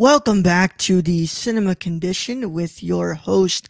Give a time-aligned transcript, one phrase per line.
[0.00, 3.68] Welcome back to the Cinema Condition with your host,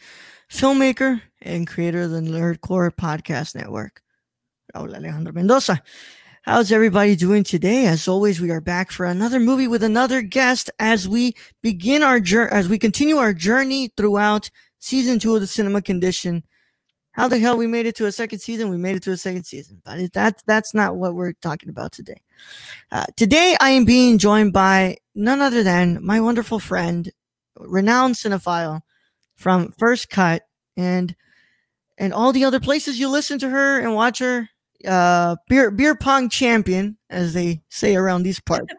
[0.49, 4.01] filmmaker, and creator of the Nerd Corps Podcast Network,
[4.73, 5.83] Raul Alejandro Mendoza.
[6.43, 7.87] How's everybody doing today?
[7.87, 12.21] As always, we are back for another movie with another guest as we begin our
[12.21, 16.45] journey, as we continue our journey throughout season two of the Cinema Condition.
[17.11, 18.71] How the hell we made it to a second season?
[18.71, 21.91] We made it to a second season, but that that's not what we're talking about
[21.91, 22.23] today.
[22.93, 27.13] Uh, today, I am being joined by none other than my wonderful friend,
[27.59, 28.81] renowned cinephile
[29.37, 30.43] from First Cut
[30.77, 31.15] and
[31.99, 34.49] and all the other places you listen to her and watch her.
[34.87, 38.73] Uh, beer beer pong champion, as they say around these parts.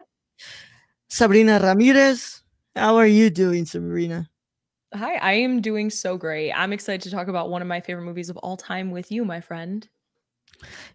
[1.08, 2.42] Sabrina Ramirez,
[2.74, 4.28] how are you doing, Sabrina?
[4.94, 6.52] Hi, I am doing so great.
[6.52, 9.24] I'm excited to talk about one of my favorite movies of all time with you,
[9.24, 9.88] my friend.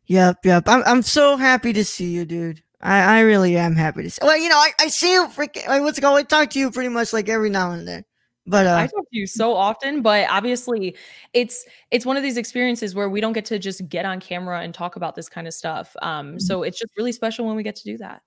[0.08, 0.64] Yep, yep.
[0.68, 2.62] I'm I'm so happy to see you, dude.
[2.82, 4.20] I, I really am happy to see.
[4.22, 5.68] Well, you know, I, I see you freaking.
[5.68, 6.18] I what's called?
[6.18, 8.06] I talk to you pretty much like every now and then.
[8.46, 10.96] But uh, I talk to you so often, but obviously,
[11.34, 14.62] it's it's one of these experiences where we don't get to just get on camera
[14.62, 15.94] and talk about this kind of stuff.
[16.02, 16.40] Um, mm-hmm.
[16.40, 18.22] so it's just really special when we get to do that.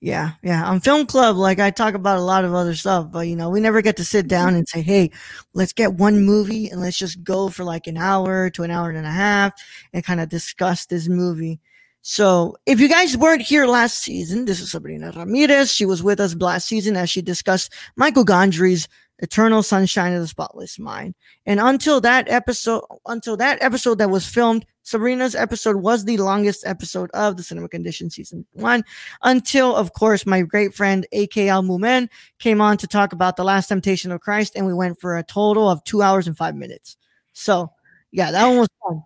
[0.00, 0.64] Yeah, yeah.
[0.66, 3.48] On film club, like I talk about a lot of other stuff, but you know,
[3.48, 5.10] we never get to sit down and say, "Hey,
[5.54, 8.90] let's get one movie and let's just go for like an hour to an hour
[8.90, 9.52] and a half
[9.92, 11.60] and kind of discuss this movie."
[12.08, 15.72] So if you guys weren't here last season, this is Sabrina Ramirez.
[15.72, 18.86] She was with us last season as she discussed Michael Gondry's
[19.18, 21.16] Eternal Sunshine of the Spotless Mind.
[21.46, 26.64] And until that episode, until that episode that was filmed, Sabrina's episode was the longest
[26.64, 28.84] episode of the Cinema Condition season one.
[29.24, 32.08] Until, of course, my great friend AKL Mumen
[32.38, 35.24] came on to talk about the Last Temptation of Christ, and we went for a
[35.24, 36.96] total of two hours and five minutes.
[37.32, 37.72] So,
[38.12, 39.02] yeah, that one was fun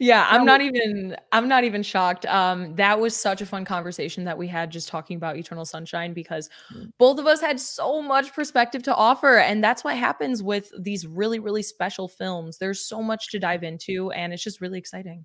[0.00, 2.26] yeah i'm not even i'm not even shocked.
[2.26, 6.12] Um that was such a fun conversation that we had just talking about eternal sunshine
[6.12, 6.90] because mm.
[6.98, 11.06] both of us had so much perspective to offer and that's what happens with these
[11.06, 12.58] really really special films.
[12.58, 15.24] There's so much to dive into and it's just really exciting.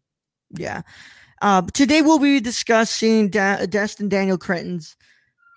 [0.51, 0.81] Yeah.
[1.41, 4.95] Uh, today we'll be discussing da- destin daniel cretton's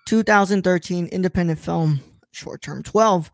[0.07, 1.99] 2013 independent film
[2.31, 3.31] short term 12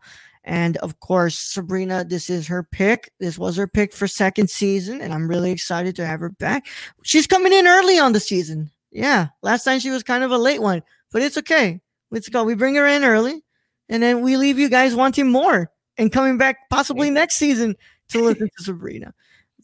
[0.48, 3.12] and of course, Sabrina, this is her pick.
[3.20, 6.66] This was her pick for second season, and I'm really excited to have her back.
[7.04, 8.70] She's coming in early on the season.
[8.90, 10.82] Yeah, last time she was kind of a late one,
[11.12, 11.82] but it's okay.
[12.10, 12.44] Let's go.
[12.44, 13.44] We bring her in early,
[13.90, 17.76] and then we leave you guys wanting more and coming back possibly next season
[18.08, 19.12] to listen to Sabrina.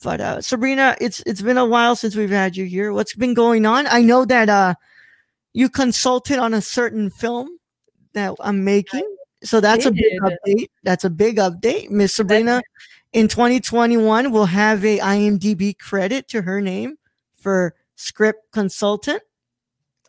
[0.03, 2.93] But uh, Sabrina, it's it's been a while since we've had you here.
[2.93, 3.87] What's been going on?
[3.87, 4.75] I know that uh,
[5.55, 7.49] you consulted on a certain film
[8.13, 9.09] that I'm making.
[9.45, 10.69] So that's a big update.
[10.83, 11.91] That's a big update.
[11.91, 12.63] Miss Sabrina
[13.13, 16.97] in 2021 will have a IMDb credit to her name
[17.37, 19.23] for script consultant.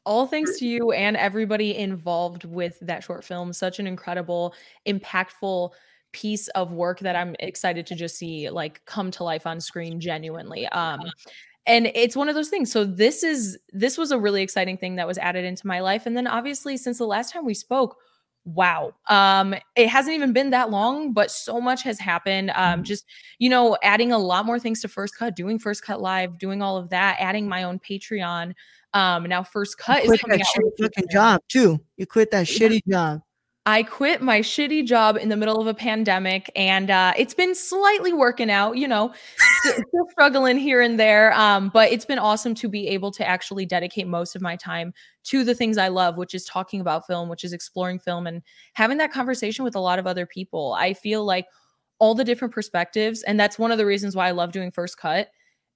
[0.06, 3.51] All thanks to you and everybody involved with that short film.
[3.53, 4.53] Such an incredible,
[4.88, 5.72] impactful
[6.12, 10.00] piece of work that I'm excited to just see like come to life on screen
[10.00, 10.67] genuinely.
[10.67, 11.02] Um
[11.67, 12.72] and it's one of those things.
[12.72, 16.06] So this is this was a really exciting thing that was added into my life
[16.06, 17.97] and then obviously since the last time we spoke
[18.45, 18.94] wow.
[19.07, 22.51] Um it hasn't even been that long but so much has happened.
[22.51, 22.83] Um mm-hmm.
[22.83, 23.06] just
[23.39, 26.61] you know adding a lot more things to first cut doing first cut live doing
[26.61, 28.53] all of that adding my own patreon.
[28.94, 31.79] Um now first cut is coming that out fucking job too.
[31.97, 32.67] You quit that yeah.
[32.67, 33.22] shitty job
[33.68, 37.56] I quit my shitty job in the middle of a pandemic, and uh, it's been
[37.56, 38.78] slightly working out.
[38.78, 39.12] You know,
[39.62, 43.28] still, still struggling here and there, um, but it's been awesome to be able to
[43.28, 44.94] actually dedicate most of my time
[45.26, 48.44] to the things I love, which is talking about film, which is exploring film, and
[48.73, 50.73] having that conversation with a lot of other people.
[50.78, 51.47] I feel like
[51.97, 54.97] all the different perspectives, and that's one of the reasons why I love doing First
[54.97, 55.29] Cut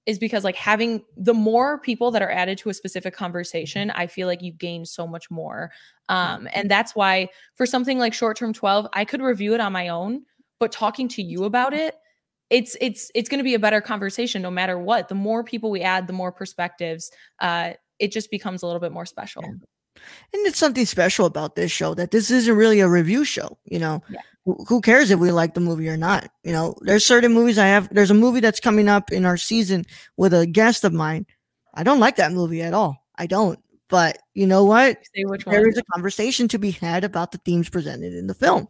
[0.06, 4.06] is because like having the more people that are added to a specific conversation i
[4.06, 5.70] feel like you gain so much more.
[6.08, 9.72] Um and that's why for something like short term 12 i could review it on
[9.72, 10.22] my own
[10.58, 11.96] but talking to you about it
[12.50, 15.08] it's it's it's going to be a better conversation no matter what.
[15.08, 18.92] The more people we add the more perspectives uh it just becomes a little bit
[18.92, 19.44] more special.
[19.44, 23.78] And it's something special about this show that this isn't really a review show you
[23.78, 24.02] know?
[24.08, 26.30] Yeah who cares if we like the movie or not?
[26.44, 27.92] You know, there's certain movies I have.
[27.92, 29.84] There's a movie that's coming up in our season
[30.16, 31.26] with a guest of mine.
[31.74, 33.04] I don't like that movie at all.
[33.16, 33.58] I don't.
[33.88, 34.98] But you know what?
[35.46, 38.68] There is a conversation to be had about the themes presented in the film.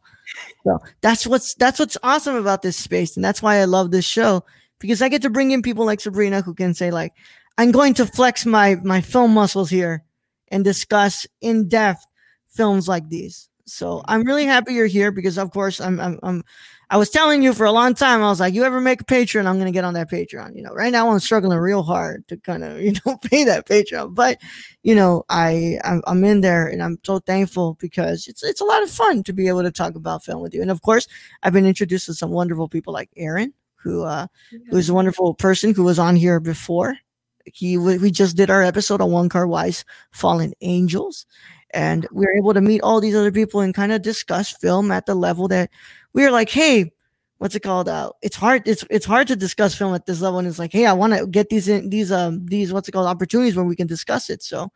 [0.64, 4.06] So that's what's that's what's awesome about this space, and that's why I love this
[4.06, 4.44] show
[4.78, 7.12] because I get to bring in people like Sabrina who can say like,
[7.58, 10.04] "I'm going to flex my my film muscles here
[10.48, 12.06] and discuss in depth
[12.48, 16.44] films like these." So I'm really happy you're here because, of course, I'm I'm I'm
[16.90, 19.04] I was telling you for a long time, I was like, you ever make a
[19.04, 20.56] Patreon, I'm gonna get on that Patreon.
[20.56, 23.68] You know, right now I'm struggling real hard to kind of, you know, pay that
[23.68, 24.14] Patreon.
[24.14, 24.38] But,
[24.82, 28.82] you know, I I'm in there and I'm so thankful because it's it's a lot
[28.82, 30.62] of fun to be able to talk about film with you.
[30.62, 31.06] And of course,
[31.42, 34.26] I've been introduced to some wonderful people like Aaron, who uh
[34.70, 36.96] who's a wonderful person who was on here before.
[37.44, 41.26] He we just did our episode on Wong Kar-wai's Fallen Angels
[41.74, 44.90] and we were able to meet all these other people and kind of discuss film
[44.90, 45.70] at the level that
[46.12, 46.92] we were like, hey,
[47.38, 47.88] what's it called?
[47.88, 48.68] Uh, it's hard.
[48.68, 51.14] It's it's hard to discuss film at this level, and it's like, hey, I want
[51.14, 54.30] to get these in these um these what's it called opportunities where we can discuss
[54.30, 54.42] it.
[54.42, 54.70] So,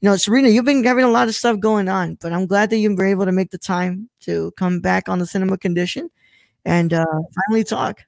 [0.00, 2.70] you know, Serena, you've been having a lot of stuff going on, but I'm glad
[2.70, 6.10] that you were able to make the time to come back on the cinema condition
[6.64, 7.06] and uh,
[7.46, 8.02] finally talk.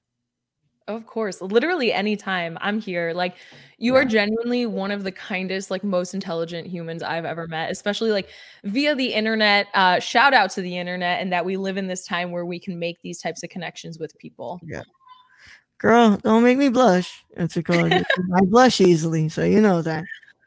[0.88, 3.12] Of course, literally anytime I'm here.
[3.14, 3.36] Like
[3.78, 8.10] you are genuinely one of the kindest, like most intelligent humans I've ever met, especially
[8.10, 8.28] like
[8.64, 9.68] via the internet.
[9.74, 12.58] Uh, shout out to the internet and that we live in this time where we
[12.58, 14.60] can make these types of connections with people.
[14.64, 14.82] Yeah.
[15.78, 17.24] Girl, don't make me blush.
[17.36, 17.84] It's a call.
[17.92, 20.04] I blush easily, so you know that.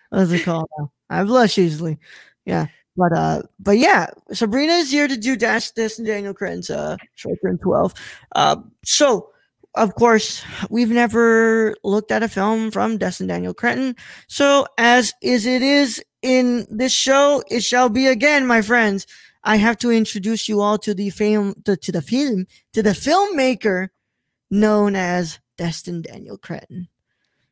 [0.09, 0.69] What's it called?
[1.09, 1.99] I blush easily.
[2.45, 2.67] Yeah.
[2.97, 7.57] But uh, but yeah, Sabrina is here to do Destin Daniel Cretton's uh short term
[7.57, 7.93] 12.
[8.33, 9.29] Uh so
[9.75, 13.95] of course, we've never looked at a film from Destin Daniel Cretton.
[14.27, 19.05] So, as is it is in this show, it shall be again, my friends.
[19.43, 22.91] I have to introduce you all to the film, to, to the film, to the
[22.91, 23.89] filmmaker
[24.49, 26.87] known as Destin Daniel Cretton.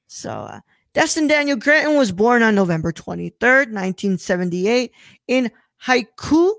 [0.07, 0.59] So, uh,
[0.93, 4.91] Destin Daniel Cretton was born on November 23rd, 1978,
[5.27, 5.51] in
[5.85, 6.53] Haiku,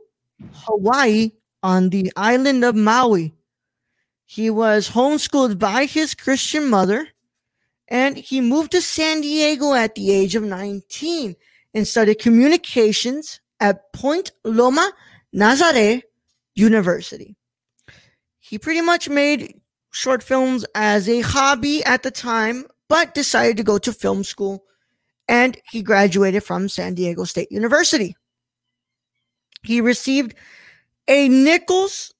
[0.52, 1.30] Hawaii,
[1.62, 3.32] on the island of Maui.
[4.24, 7.08] He was homeschooled by his Christian mother,
[7.88, 11.36] and he moved to San Diego at the age of 19
[11.74, 14.92] and studied communications at Point Loma
[15.32, 16.02] Nazarene
[16.54, 17.36] University.
[18.40, 19.60] He pretty much made
[19.90, 24.64] short films as a hobby at the time, but decided to go to film school
[25.28, 28.16] and he graduated from San Diego State University.
[29.62, 30.34] He received
[31.08, 32.12] a Nichols,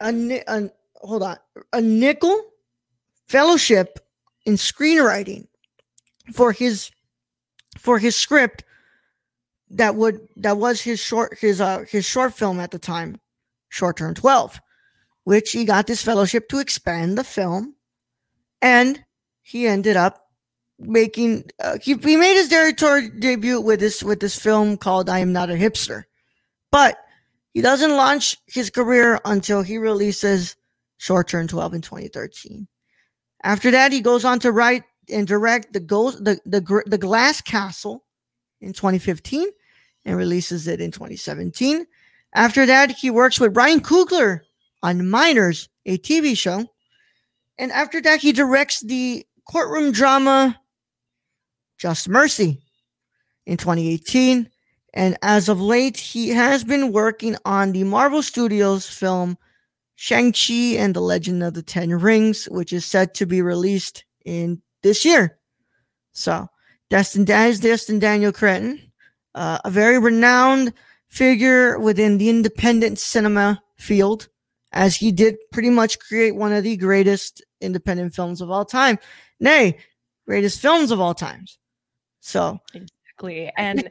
[0.00, 0.70] a, a,
[1.00, 1.36] hold on,
[1.72, 2.38] a Nicholl
[3.28, 3.98] fellowship
[4.46, 5.46] in screenwriting
[6.32, 6.90] for his
[7.78, 8.64] for his script
[9.70, 13.20] that would that was his short his uh his short film at the time,
[13.68, 14.60] Short Term 12,
[15.24, 17.74] which he got this fellowship to expand the film
[18.62, 19.04] and
[19.42, 20.26] he ended up
[20.78, 25.20] making uh, he, he made his directorial debut with this with this film called I
[25.20, 26.04] Am Not a Hipster.
[26.70, 26.98] But
[27.52, 30.56] he doesn't launch his career until he releases
[31.00, 32.68] Short Term 12 in 2013.
[33.42, 37.40] After that, he goes on to write and direct the Ghost, the, the, the Glass
[37.40, 38.04] Castle
[38.60, 39.48] in 2015
[40.04, 41.86] and releases it in 2017.
[42.34, 44.40] After that, he works with Ryan Coogler
[44.82, 46.66] on Miners, a TV show.
[47.56, 50.60] And after that, he directs the courtroom drama
[51.78, 52.60] Just Mercy
[53.46, 54.50] in 2018.
[54.92, 59.38] And as of late, he has been working on the Marvel Studios film
[60.00, 64.62] Shang-Chi and the Legend of the Ten Rings, which is set to be released in
[64.82, 65.38] this year.
[66.12, 66.48] So,
[66.88, 68.80] Destin, is Destin Daniel Cretton,
[69.34, 70.72] uh, a very renowned
[71.08, 74.30] figure within the independent cinema field,
[74.72, 78.98] as he did pretty much create one of the greatest independent films of all time.
[79.38, 79.76] Nay,
[80.26, 81.58] greatest films of all times.
[82.20, 83.52] So, exactly.
[83.54, 83.90] And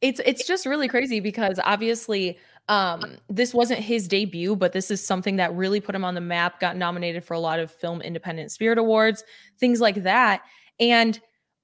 [0.00, 2.38] it's it's just really crazy because obviously
[2.70, 6.20] um, this wasn't his debut, but this is something that really put him on the
[6.20, 9.24] map, got nominated for a lot of film independent spirit awards,
[9.58, 10.42] things like that.
[10.78, 11.20] And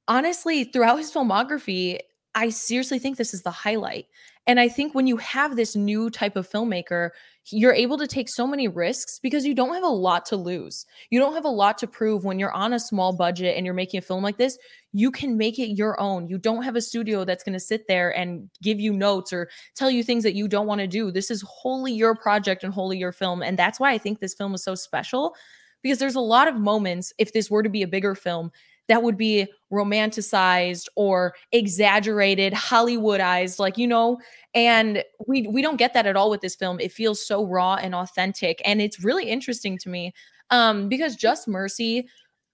[0.08, 2.00] honestly, throughout his filmography,
[2.34, 4.06] I seriously think this is the highlight.
[4.48, 7.10] And I think when you have this new type of filmmaker,
[7.50, 10.84] you're able to take so many risks because you don't have a lot to lose.
[11.10, 13.74] You don't have a lot to prove when you're on a small budget and you're
[13.74, 14.58] making a film like this.
[14.92, 16.28] You can make it your own.
[16.28, 19.48] You don't have a studio that's going to sit there and give you notes or
[19.74, 21.10] tell you things that you don't want to do.
[21.10, 23.42] This is wholly your project and wholly your film.
[23.42, 25.34] And that's why I think this film is so special
[25.82, 28.50] because there's a lot of moments, if this were to be a bigger film,
[28.88, 34.18] that would be romanticized or exaggerated, Hollywoodized, like you know,
[34.54, 36.80] and we we don't get that at all with this film.
[36.80, 40.12] It feels so raw and authentic, and it's really interesting to me
[40.50, 42.08] um, because Just Mercy.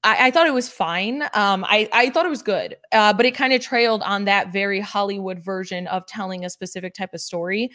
[0.05, 1.23] I, I thought it was fine.
[1.33, 4.53] Um, I, I thought it was good, uh, but it kind of trailed on that
[4.53, 7.71] very Hollywood version of telling a specific type of story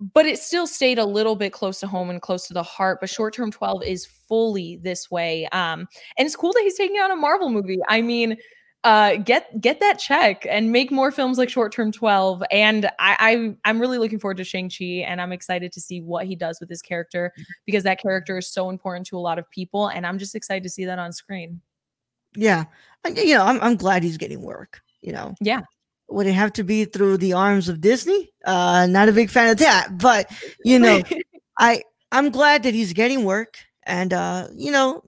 [0.00, 2.98] but it still stayed a little bit close to home and close to the heart.
[3.00, 5.46] But short term 12 is fully this way.
[5.48, 7.78] Um, and it's cool that he's taking on a Marvel movie.
[7.88, 8.36] I mean,
[8.82, 12.42] uh, get get that check and make more films like Short Term 12.
[12.50, 16.24] And I, I I'm really looking forward to Shang-Chi and I'm excited to see what
[16.24, 17.42] he does with his character Mm-hmm.
[17.66, 19.88] because that character is so important to a lot of people.
[19.88, 21.60] And I'm just excited to see that on screen.
[22.34, 22.64] Yeah.
[23.06, 25.34] You know, I'm I'm glad he's getting work, you know.
[25.42, 25.60] Yeah.
[26.10, 28.32] Would it have to be through the arms of Disney?
[28.44, 30.30] Uh not a big fan of that, but
[30.64, 31.02] you know,
[31.58, 35.02] I I'm glad that he's getting work and uh you know,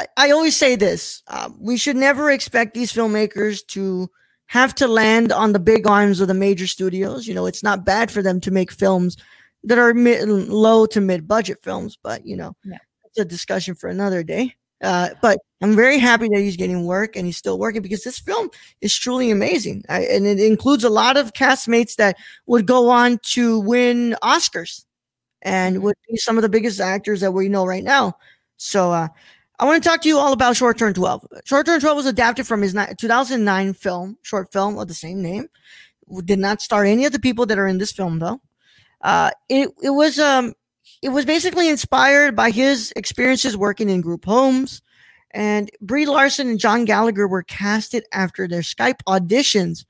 [0.00, 4.08] I, I always say this, uh, we should never expect these filmmakers to
[4.46, 7.26] have to land on the big arms of the major studios.
[7.26, 9.16] You know, it's not bad for them to make films
[9.64, 12.78] that are mid, low to mid budget films, but you know, Yeah.
[13.04, 14.54] it's a discussion for another day.
[14.82, 18.18] Uh, but I'm very happy that he's getting work and he's still working because this
[18.20, 19.84] film is truly amazing.
[19.88, 22.16] I, and it includes a lot of castmates that
[22.46, 24.84] would go on to win Oscars
[25.42, 25.82] and Mhm.
[25.82, 28.14] would be some of the biggest actors that we know right now.
[28.56, 29.08] So, uh,
[29.60, 31.26] I want to talk to you all about Short Term 12.
[31.44, 35.22] Short Term 12 was adapted from his ni- 2009 film, short film of the same
[35.22, 35.48] name.
[36.24, 38.40] Did not star any of the people that are in this film, though.
[39.02, 40.54] Uh, it it was um
[41.02, 44.82] it was basically inspired by his experiences working in group homes,
[45.32, 49.84] and Brie Larson and John Gallagher were casted after their Skype auditions.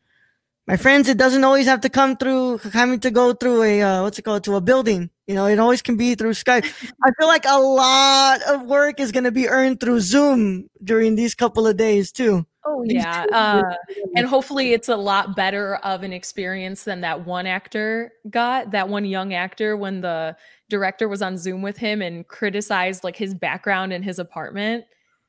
[0.66, 4.02] My friends, it doesn't always have to come through having to go through a uh,
[4.02, 5.08] what's it called to a building.
[5.26, 6.64] You know, it always can be through Skype.
[7.04, 11.14] I feel like a lot of work is going to be earned through Zoom during
[11.14, 12.46] these couple of days too.
[12.70, 13.24] Oh yeah.
[13.32, 13.74] Uh,
[14.14, 18.88] and hopefully it's a lot better of an experience than that one actor got that
[18.88, 20.36] one young actor when the
[20.68, 24.84] director was on zoom with him and criticized like his background and his apartment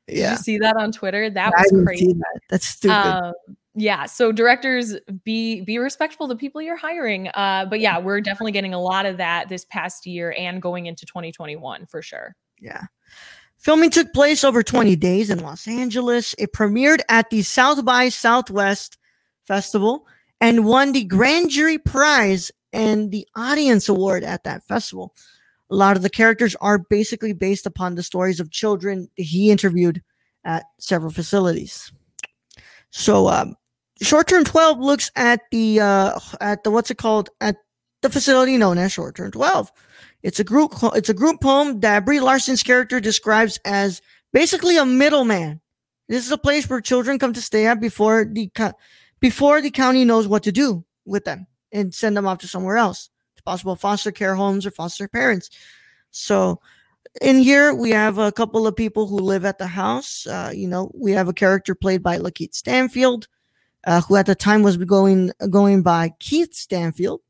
[0.07, 2.39] did yeah, you see that on twitter that I was crazy that.
[2.49, 2.93] That's stupid.
[2.93, 3.33] um,
[3.75, 8.51] yeah so directors be be respectful to people you're hiring uh but yeah we're definitely
[8.51, 12.83] getting a lot of that this past year and going into 2021 for sure Yeah.
[13.59, 16.33] Filming took place over 20 days in Los Angeles.
[16.37, 18.97] It premiered at the South by Southwest
[19.45, 20.07] Festival
[20.39, 25.13] and won the Grand Jury Prize and the Audience Award at that festival.
[25.69, 30.01] A lot of the characters are basically based upon the stories of children he interviewed
[30.45, 31.91] at several facilities.
[32.91, 33.55] So, um,
[34.01, 37.57] Short Term 12 looks at the uh, at the what's it called at
[38.01, 39.71] the facility known as Short Term 12.
[40.23, 40.73] It's a group.
[40.95, 44.01] It's a group home that Brie Larson's character describes as
[44.33, 45.61] basically a middleman.
[46.07, 48.51] This is a place where children come to stay at before the
[49.19, 52.77] before the county knows what to do with them and send them off to somewhere
[52.77, 55.49] else, It's possible foster care homes or foster parents.
[56.11, 56.59] So,
[57.21, 60.27] in here we have a couple of people who live at the house.
[60.27, 63.27] Uh, you know, we have a character played by Lakeith Stanfield,
[63.85, 67.21] uh, who at the time was going going by Keith Stanfield.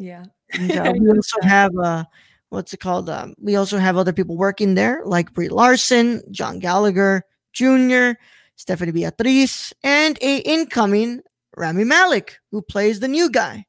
[0.00, 2.04] Yeah And, uh, we also have uh,
[2.48, 3.08] what's it called?
[3.08, 8.12] Um, we also have other people working there, like Brie Larson, John Gallagher Jr.,
[8.56, 11.22] Stephanie Beatriz, and a incoming
[11.56, 13.64] Rami Malek, who plays the new guy,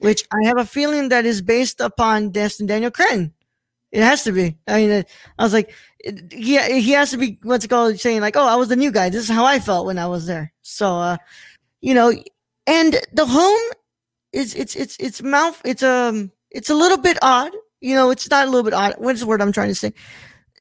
[0.00, 3.32] which I have a feeling that is based upon Destin Daniel Cretton.
[3.90, 4.56] It has to be.
[4.66, 5.02] I mean, uh,
[5.38, 5.72] I was like,
[6.30, 8.92] he he has to be what's it called saying like, oh, I was the new
[8.92, 9.08] guy.
[9.08, 10.52] This is how I felt when I was there.
[10.62, 11.16] So, uh,
[11.80, 12.12] you know,
[12.66, 13.58] and the home
[14.32, 18.28] it's it's it's it's mouth it's um it's a little bit odd you know it's
[18.30, 19.92] not a little bit odd what's the word i'm trying to say?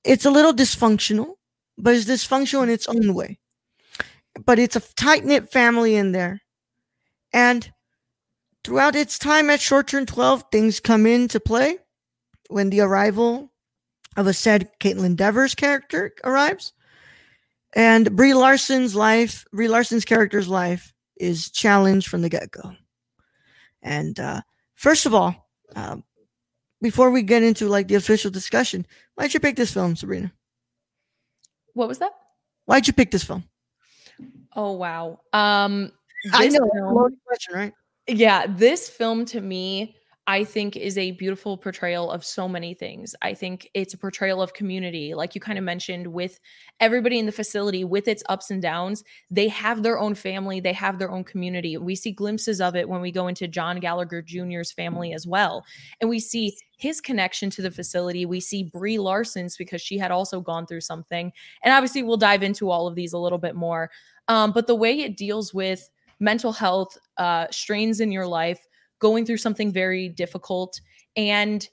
[0.04, 1.38] It's a little dysfunctional
[1.78, 3.40] but it's dysfunctional in its own way.
[4.46, 6.42] But it's a tight-knit family in there.
[7.34, 7.72] And
[8.64, 11.78] throughout its time at short term 12 things come into play
[12.50, 13.52] when the arrival
[14.16, 16.74] of a said kaitlyn devers character arrives.
[17.76, 22.74] And brie larson's life brie larson's character's life is challenged from the get-go
[23.82, 24.42] and uh,
[24.76, 26.04] first of all, um,
[26.82, 30.32] before we get into like the official discussion, why'd you pick this film, Sabrina?
[31.74, 32.12] what was that
[32.66, 33.44] Why'd you pick this film?
[34.56, 35.92] oh wow um
[36.34, 37.74] I know, film- question, right?
[38.08, 39.97] yeah this film to me
[40.28, 43.16] i think is a beautiful portrayal of so many things.
[43.22, 46.40] I think it's a portrayal of community like you kind of mentioned with
[46.80, 50.74] everybody in the facility with its ups and downs they have their own family they
[50.74, 51.78] have their own community.
[51.78, 55.66] We see glimpses of it when we go into john gallagher jr's family as well
[56.02, 58.26] and we see his connection to the facility.
[58.26, 61.32] We see brie larson's because she had also gone through something
[61.64, 63.90] and obviously we'll dive into all of these a little bit more.
[64.28, 68.67] Um, but the way it deals with mental health uh, strains in your life,
[69.00, 70.80] going through something very difficult,
[71.16, 71.68] and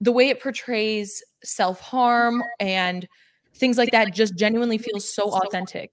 [0.00, 3.08] the way it portrays self harm and
[3.54, 5.92] things like that just genuinely feels so authentic.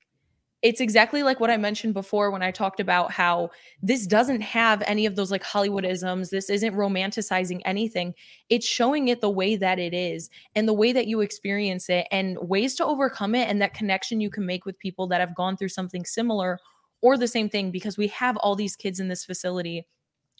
[0.62, 3.52] it's exactly like what I mentioned before when I talked about how
[3.84, 6.32] this doesn't have any of those like Hollywoodisms.
[6.32, 8.16] This isn't romanticizing anything.
[8.50, 12.08] It's showing it the way that it is and the way that you experience it
[12.12, 15.36] and ways to overcome it and that connection you can make with people that have
[15.36, 16.58] gone through something similar
[17.02, 19.86] or the same thing because we have all these kids in this facility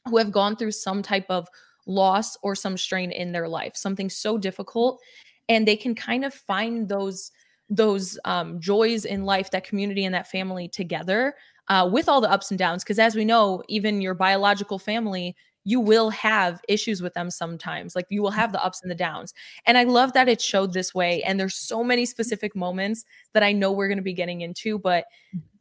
[0.08, 1.48] who have gone through some type of
[1.88, 5.02] loss or some strain in their life, something so difficult
[5.50, 7.32] and they can kind of find those
[7.68, 11.34] those um, joys in life, that community and that family together
[11.68, 12.84] uh, with all the ups and downs.
[12.84, 17.96] Because as we know, even your biological family, you will have issues with them sometimes.
[17.96, 19.34] Like you will have the ups and the downs.
[19.66, 21.24] And I love that it showed this way.
[21.24, 24.78] And there's so many specific moments that I know we're going to be getting into,
[24.78, 25.06] but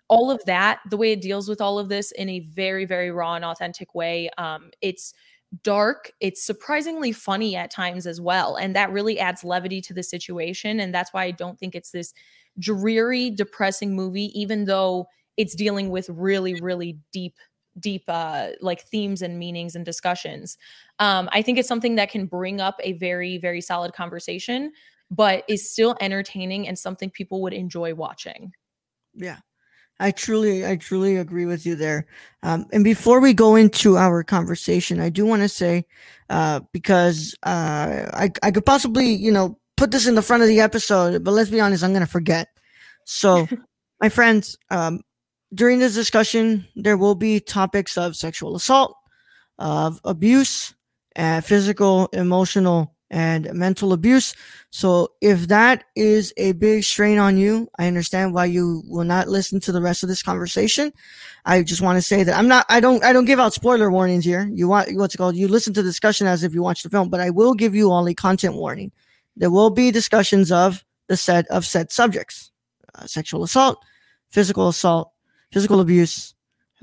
[0.08, 3.10] all of that, the way it deals with all of this in a very, very
[3.10, 5.14] raw and authentic way, um, it's
[5.62, 6.10] dark.
[6.20, 8.56] It's surprisingly funny at times as well.
[8.56, 10.80] And that really adds levity to the situation.
[10.80, 12.12] And that's why I don't think it's this
[12.58, 15.06] dreary, depressing movie, even though
[15.36, 17.34] it's dealing with really, really deep
[17.80, 20.56] deep uh like themes and meanings and discussions
[21.00, 24.70] um i think it's something that can bring up a very very solid conversation
[25.10, 28.52] but is still entertaining and something people would enjoy watching
[29.12, 29.38] yeah
[30.04, 32.06] I truly, I truly agree with you there.
[32.42, 35.86] Um, and before we go into our conversation, I do want to say,
[36.28, 40.48] uh, because uh, I, I could possibly, you know, put this in the front of
[40.50, 42.48] the episode, but let's be honest, I'm going to forget.
[43.06, 43.48] So,
[44.02, 45.00] my friends, um,
[45.54, 48.94] during this discussion, there will be topics of sexual assault,
[49.58, 50.74] of abuse,
[51.16, 54.34] and physical, emotional, and mental abuse.
[54.70, 59.28] So if that is a big strain on you, I understand why you will not
[59.28, 60.92] listen to the rest of this conversation.
[61.44, 63.88] I just want to say that I'm not, I don't, I don't give out spoiler
[63.88, 64.50] warnings here.
[64.52, 65.36] You want, what's it called?
[65.36, 67.92] You listen to discussion as if you watch the film, but I will give you
[67.92, 68.90] a content warning.
[69.36, 72.50] There will be discussions of the set of said subjects,
[72.96, 73.78] uh, sexual assault,
[74.30, 75.12] physical assault,
[75.52, 76.33] physical abuse,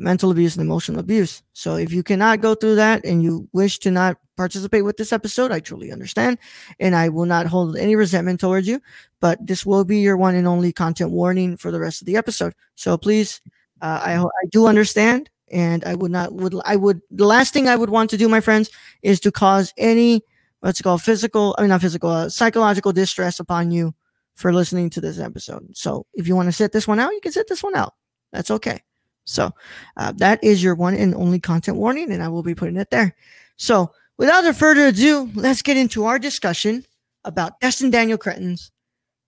[0.01, 1.43] mental abuse and emotional abuse.
[1.53, 5.13] So if you cannot go through that and you wish to not participate with this
[5.13, 6.39] episode, I truly understand.
[6.79, 8.81] And I will not hold any resentment towards you,
[9.19, 12.17] but this will be your one and only content warning for the rest of the
[12.17, 12.53] episode.
[12.75, 13.41] So please,
[13.81, 15.29] uh, I, I do understand.
[15.51, 18.29] And I would not, would, I would, the last thing I would want to do,
[18.29, 18.69] my friends,
[19.01, 20.21] is to cause any,
[20.61, 23.93] what's called physical, I mean, not physical, uh, psychological distress upon you
[24.33, 25.75] for listening to this episode.
[25.75, 27.93] So if you want to sit this one out, you can sit this one out.
[28.31, 28.81] That's okay.
[29.25, 29.51] So
[29.97, 32.89] uh, that is your one and only content warning, and I will be putting it
[32.89, 33.15] there.
[33.57, 36.85] So without further ado, let's get into our discussion
[37.23, 38.71] about Destin Daniel Cretton's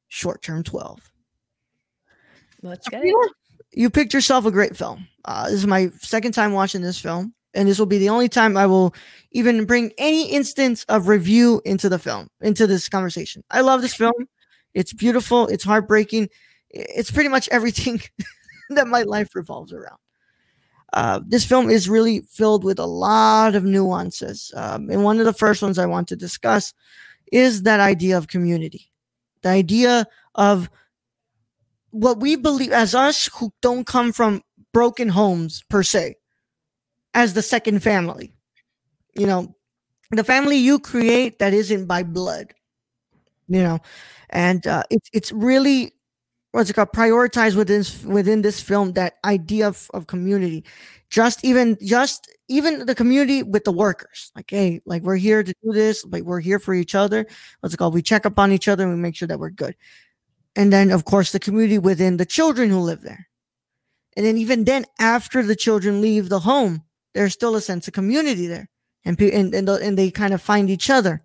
[0.07, 1.11] Short Term 12.
[2.61, 3.13] Let's get it.
[3.71, 5.07] You picked yourself a great film.
[5.25, 8.29] Uh, this is my second time watching this film, and this will be the only
[8.29, 8.93] time I will
[9.31, 13.43] even bring any instance of review into the film, into this conversation.
[13.51, 14.13] I love this film.
[14.73, 15.47] It's beautiful.
[15.47, 16.29] It's heartbreaking.
[16.69, 18.01] It's pretty much everything
[18.69, 19.97] that my life revolves around.
[20.93, 24.51] Uh, this film is really filled with a lot of nuances.
[24.55, 26.73] Um, and one of the first ones I want to discuss
[27.31, 28.91] is that idea of community,
[29.41, 30.69] the idea of
[31.89, 36.15] what we believe as us who don't come from broken homes per se,
[37.15, 38.33] as the second family.
[39.15, 39.55] You know,
[40.11, 42.53] the family you create that isn't by blood,
[43.47, 43.79] you know,
[44.29, 45.93] and uh, it's it's really
[46.53, 50.63] what's it called prioritize within within this film that idea of, of community.
[51.09, 54.31] Just even just even the community with the workers.
[54.35, 57.27] Like hey like we're here to do this like we're here for each other.
[57.59, 59.49] What's it called we check up on each other and we make sure that we're
[59.49, 59.75] good.
[60.55, 63.27] And then of course the community within the children who live there.
[64.15, 67.93] And then even then after the children leave the home there's still a sense of
[67.93, 68.69] community there.
[69.05, 71.23] And and and, and they kind of find each other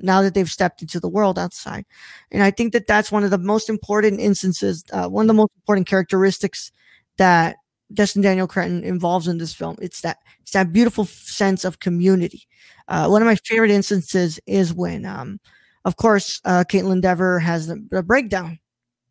[0.00, 1.84] now that they've stepped into the world outside.
[2.30, 5.34] And I think that that's one of the most important instances, uh, one of the
[5.34, 6.70] most important characteristics
[7.16, 7.56] that
[7.92, 9.76] Destin Daniel Cretton involves in this film.
[9.80, 12.46] It's that it's that beautiful sense of community.
[12.88, 15.40] Uh, one of my favorite instances is when, um,
[15.84, 18.58] of course, uh, Kaitlyn Dever has the, breakdown,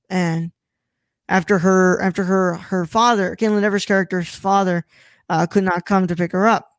[0.10, 0.52] and
[1.30, 4.86] after her after her her father, Kaitlyn Dever's character's father,
[5.30, 6.70] uh, could not come to pick her up.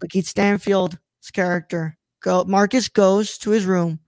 [0.00, 0.98] Lakeith Stanfield's
[1.32, 4.00] character Go Marcus goes to his room.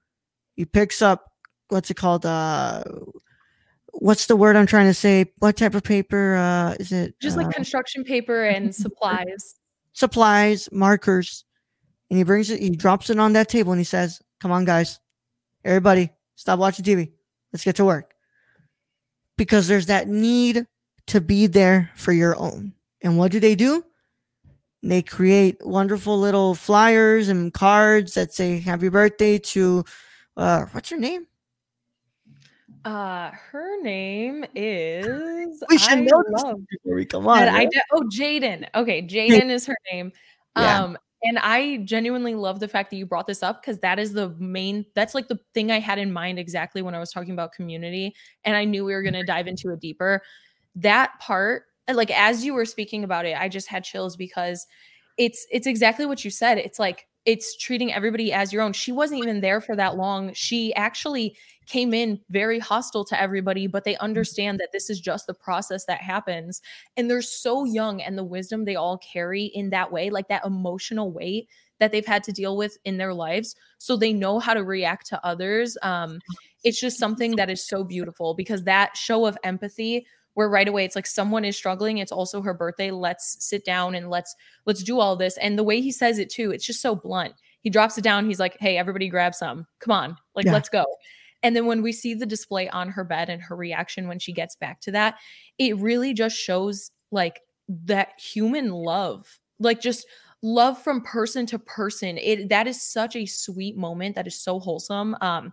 [0.57, 1.33] He picks up
[1.69, 2.27] what's it called?
[2.27, 2.83] Uh
[3.93, 5.33] what's the word I'm trying to say?
[5.39, 6.37] What type of paper?
[6.37, 9.57] Uh is it just uh, like construction paper and supplies?
[9.93, 11.45] Supplies, markers.
[12.11, 14.65] And he brings it, he drops it on that table and he says, Come on,
[14.65, 14.99] guys.
[15.65, 17.13] Everybody, stop watching TV.
[17.53, 18.15] Let's get to work.
[19.37, 20.67] Because there's that need
[21.07, 22.73] to be there for your own.
[23.03, 23.85] And what do they do?
[24.83, 29.85] They create wonderful little flyers and cards that say happy birthday to
[30.37, 31.27] uh what's her name?
[32.85, 35.63] Uh, her name is.
[35.69, 37.43] We should I know love before we come on.
[37.43, 38.67] I de- oh Jaden.
[38.75, 40.13] Okay, Jaden is her name.
[40.57, 40.83] Yeah.
[40.83, 44.15] Um, and I genuinely love the fact that you brought this up because that is
[44.15, 44.87] the main.
[44.95, 48.15] That's like the thing I had in mind exactly when I was talking about community,
[48.45, 50.23] and I knew we were going to dive into it deeper.
[50.77, 54.67] That part, like as you were speaking about it, I just had chills because
[55.17, 56.59] it's it's exactly what you said.
[56.59, 58.73] It's like it's treating everybody as your own.
[58.73, 60.33] She wasn't even there for that long.
[60.33, 65.27] She actually came in very hostile to everybody, but they understand that this is just
[65.27, 66.63] the process that happens.
[66.97, 70.45] And they're so young and the wisdom they all carry in that way, like that
[70.47, 73.55] emotional weight that they've had to deal with in their lives.
[73.79, 75.77] So they know how to react to others.
[75.83, 76.21] Um,
[76.65, 80.85] it's just something that is so beautiful because that show of empathy where right away
[80.85, 84.35] it's like someone is struggling it's also her birthday let's sit down and let's
[84.67, 85.37] let's do all this.
[85.39, 87.35] And the way he says it too it's just so blunt.
[87.61, 89.67] He drops it down he's like hey everybody grab some.
[89.81, 90.53] Come on like Yeah.
[90.53, 90.85] let's go.
[91.43, 94.33] And then when we see the display on her bed and her reaction when she
[94.33, 95.17] gets back to that
[95.59, 100.07] it really just shows like that human love like just
[100.43, 104.59] love from person to person it that is such a sweet moment that is so
[104.59, 105.53] wholesome um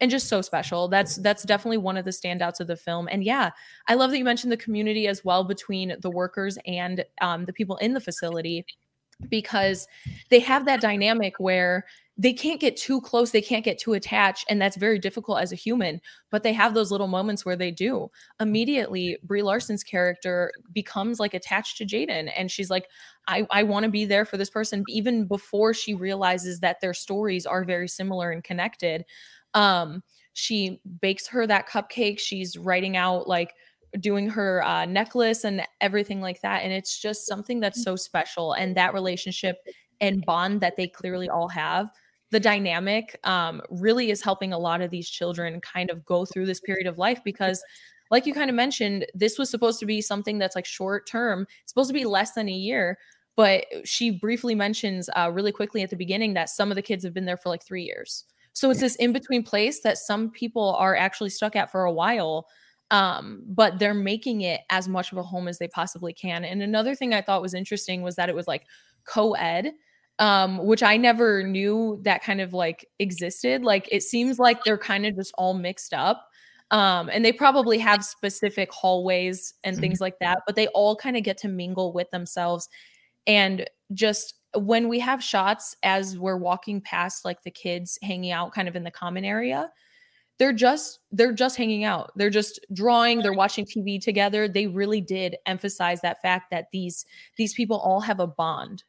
[0.00, 0.88] and just so special.
[0.88, 3.50] That's that's definitely one of the standouts of the film and yeah
[3.88, 7.52] I love that you mentioned the community as well between the workers and um, the
[7.52, 8.64] people in the facility
[9.28, 9.86] because
[10.30, 11.84] they have that dynamic where
[12.20, 15.52] they can't get too close, they can't get too attached, and that's very difficult as
[15.52, 16.02] a human.
[16.30, 18.10] But they have those little moments where they do.
[18.38, 22.88] Immediately, Brie Larson's character becomes like attached to Jaden, and she's like,
[23.26, 26.92] "I I want to be there for this person," even before she realizes that their
[26.92, 29.06] stories are very similar and connected.
[29.54, 30.02] Um,
[30.34, 32.18] she bakes her that cupcake.
[32.18, 33.54] She's writing out like
[33.98, 36.62] doing her uh, necklace and everything like that.
[36.62, 38.52] And it's just something that's so special.
[38.52, 39.56] And that relationship
[40.00, 41.90] and bond that they clearly all have,
[42.30, 46.46] the dynamic um, really is helping a lot of these children kind of go through
[46.46, 47.62] this period of life because.
[48.12, 51.46] Like you kind of mentioned, this was supposed to be something that's like short term.
[51.62, 52.98] It's supposed to be less than a year,
[53.36, 57.04] but she briefly mentions uh, really quickly at the beginning that some of the kids
[57.04, 58.24] have been there for like three years.
[58.52, 61.92] So it's this in between place that some people are actually stuck at for a
[61.92, 62.48] while
[62.90, 66.44] um, but they're making it as much of a home as they possibly can.
[66.44, 68.66] And another thing I thought was interesting was that it was like
[69.04, 69.72] co-ed,
[70.20, 73.64] um, which I never knew that kind of like existed.
[73.64, 76.26] Like it seems like they're kind of just all mixed up.
[76.70, 81.16] Um, and they probably have specific hallways and things like that, but they all kind
[81.16, 82.68] of get to mingle with themselves.
[83.26, 88.52] And just when we have shots as we're walking past like the kids hanging out
[88.52, 89.68] kind of in the common area,
[90.38, 95.02] they're just they're just hanging out they're just drawing they're watching tv together they really
[95.02, 97.04] did emphasize that fact that these
[97.36, 98.82] these people all have a bond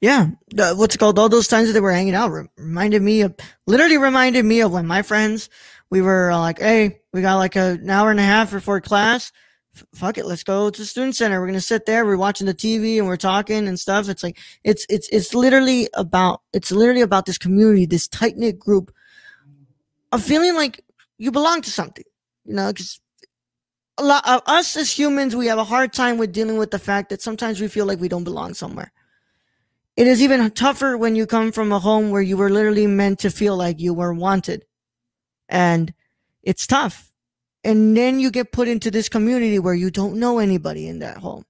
[0.00, 1.18] Yeah, what's it called?
[1.18, 3.34] All those times that they were hanging out reminded me of,
[3.66, 5.48] literally reminded me of when my friends,
[5.90, 8.80] we were uh, like, hey, we got like a, an hour and a half before
[8.80, 9.32] class.
[9.74, 11.40] F- fuck it, let's go to the student center.
[11.40, 12.04] We're gonna sit there.
[12.04, 14.08] We're watching the TV and we're talking and stuff.
[14.08, 18.58] It's like it's it's it's literally about it's literally about this community, this tight knit
[18.58, 18.92] group
[20.12, 20.82] of feeling like
[21.18, 22.04] you belong to something.
[22.44, 23.00] You know, because
[23.98, 26.78] a lot of us as humans, we have a hard time with dealing with the
[26.78, 28.92] fact that sometimes we feel like we don't belong somewhere.
[29.96, 33.18] It is even tougher when you come from a home where you were literally meant
[33.20, 34.64] to feel like you were wanted.
[35.48, 35.94] And
[36.42, 37.10] it's tough.
[37.64, 41.16] And then you get put into this community where you don't know anybody in that
[41.16, 41.44] home.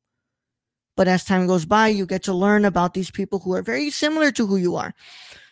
[0.97, 3.91] But as time goes by, you get to learn about these people who are very
[3.91, 4.95] similar to who you are.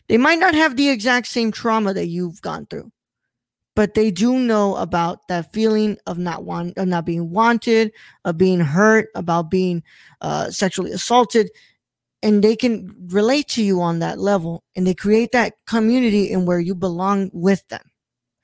[0.08, 2.92] They might not have the exact same trauma that you've gone through,
[3.74, 7.92] but they do know about that feeling of not want, of not being wanted,
[8.24, 9.82] of being hurt, about being
[10.20, 11.50] uh, sexually assaulted,
[12.24, 16.46] and they can relate to you on that level, and they create that community in
[16.46, 17.82] where you belong with them.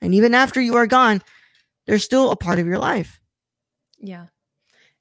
[0.01, 1.21] And even after you are gone,
[1.87, 3.19] they're still a part of your life.
[3.97, 4.27] Yeah.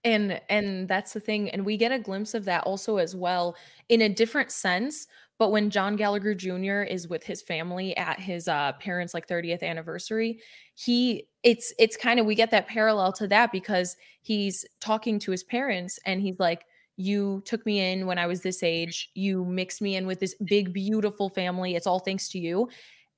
[0.03, 3.55] And and that's the thing and we get a glimpse of that also as well
[3.91, 5.07] in a different sense
[5.39, 6.83] but when John Gallagher Jr.
[6.83, 10.41] is with his family at his uh parents like 30th anniversary
[10.75, 15.31] he it's it's kind of we get that parallel to that because he's talking to
[15.31, 16.65] his parents and he's like
[17.01, 20.35] you took me in when I was this age you mixed me in with this
[20.45, 22.69] big beautiful family it's all thanks to you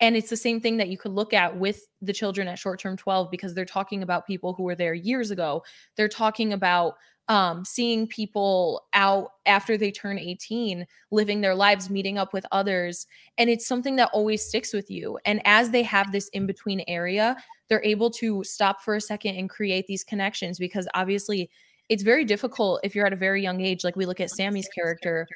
[0.02, 2.80] and it's the same thing that you could look at with the children at short
[2.80, 5.62] term 12 because they're talking about people who were there years ago.
[5.96, 6.94] They're talking about
[7.28, 13.06] um, seeing people out after they turn 18, living their lives, meeting up with others.
[13.38, 15.18] And it's something that always sticks with you.
[15.24, 17.36] And as they have this in between area,
[17.68, 21.48] they're able to stop for a second and create these connections because obviously
[21.92, 23.85] it's very difficult if you're at a very young age.
[23.85, 25.28] Like we look at Sammy's character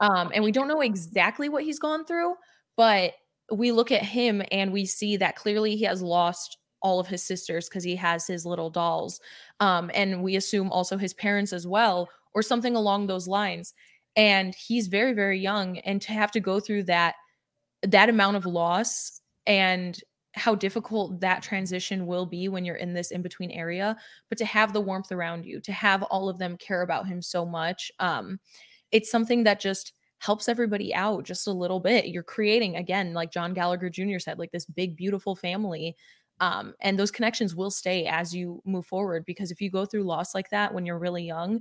[0.00, 2.34] um, and we don't know exactly what he's gone through,
[2.78, 3.12] but
[3.52, 7.22] we look at him and we see that clearly he has lost all of his
[7.22, 9.20] sisters because he has his little dolls.
[9.60, 13.74] Um, and we assume also his parents as well, or something along those lines.
[14.16, 15.76] And he's very, very young.
[15.80, 17.16] And to have to go through that
[17.82, 20.00] that amount of loss and
[20.34, 23.96] how difficult that transition will be when you're in this in between area
[24.28, 27.20] but to have the warmth around you to have all of them care about him
[27.22, 28.38] so much um
[28.90, 32.08] it's something that just helps everybody out just a little bit.
[32.08, 35.96] You're creating again like John Gallagher Jr said like this big beautiful family
[36.40, 40.04] um and those connections will stay as you move forward because if you go through
[40.04, 41.60] loss like that when you're really young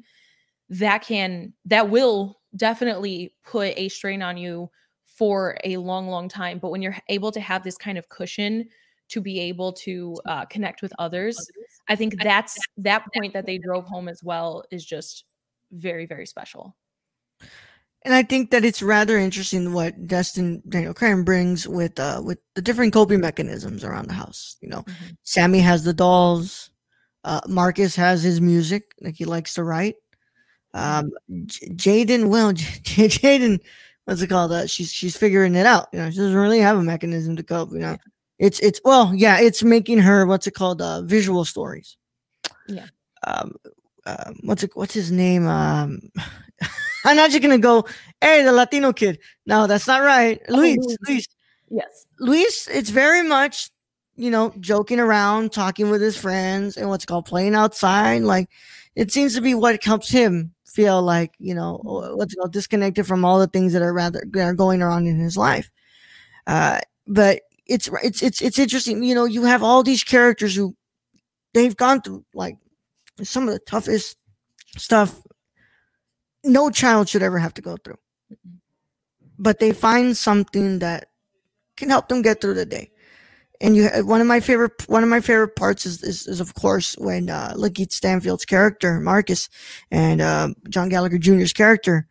[0.70, 4.70] that can that will definitely put a strain on you
[5.18, 6.60] for a long, long time.
[6.60, 8.68] But when you're able to have this kind of cushion
[9.10, 11.38] to be able to uh, connect with others,
[11.88, 15.26] I think that's that point that they drove home as well is just
[15.72, 16.76] very, very special.
[18.04, 22.38] And I think that it's rather interesting what Destin Daniel Cretton brings with uh with
[22.56, 24.56] the different coping mechanisms around the house.
[24.62, 25.06] You know, mm-hmm.
[25.24, 26.70] Sammy has the dolls,
[27.24, 29.96] uh, Marcus has his music, like he likes to write.
[30.74, 31.08] Mm-hmm.
[31.34, 33.60] Um, J- Jaden, well, J- Jaden
[34.08, 34.54] what's it called?
[34.54, 35.90] Uh, she's she's figuring it out.
[35.92, 37.72] You know, she doesn't really have a mechanism to cope.
[37.74, 37.98] You know,
[38.40, 40.82] it's it's well, yeah, it's making her what's it called?
[40.82, 41.98] Uh, visual stories.
[42.68, 42.88] Yeah.
[43.26, 43.56] Um,
[44.06, 44.72] uh, what's it?
[44.76, 45.46] What's his name?
[45.46, 46.00] Um,
[47.06, 47.86] I'm not just gonna go,
[48.22, 49.20] hey, the Latino kid.
[49.46, 50.42] No, that's not right.
[50.48, 50.98] Oh, Luis, Luis.
[51.08, 51.28] Luis.
[51.70, 52.06] Yes.
[52.20, 52.68] Luis.
[52.72, 53.70] It's very much,
[54.16, 58.22] you know, joking around, talking with his friends, and what's called playing outside.
[58.22, 58.50] Like,
[58.96, 63.26] it seems to be what helps him feel like you know what's called disconnected from
[63.26, 65.72] all the things that are rather that are going on in his life.
[66.46, 69.02] Uh, but it's it's it's it's interesting.
[69.02, 70.76] You know, you have all these characters who
[71.56, 72.58] they've gone through like
[73.24, 74.18] some of the toughest
[74.78, 75.20] stuff
[76.44, 77.98] no child should ever have to go through.
[79.40, 81.08] But they find something that
[81.76, 82.92] can help them get through the day
[83.62, 86.54] and you one of my favorite one of my favorite parts is is, is of
[86.54, 89.50] course when uh Lakeith Stanfield's character Marcus
[89.92, 92.08] and uh, John Gallagher Jr.'s character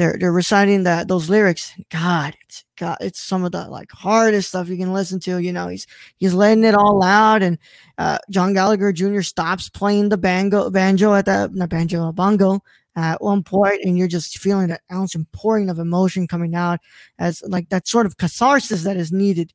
[0.00, 1.74] they're they're reciting that those lyrics.
[1.90, 5.38] God, it's God, it's some of the like hardest stuff you can listen to.
[5.38, 5.86] You know, he's
[6.16, 7.58] he's letting it all out, and
[7.98, 9.20] uh, John Gallagher Jr.
[9.20, 12.62] stops playing the banjo banjo at the not banjo bongo
[12.96, 16.80] at one point, and you're just feeling that ounce and pouring of emotion coming out
[17.18, 19.52] as like that sort of catharsis that is needed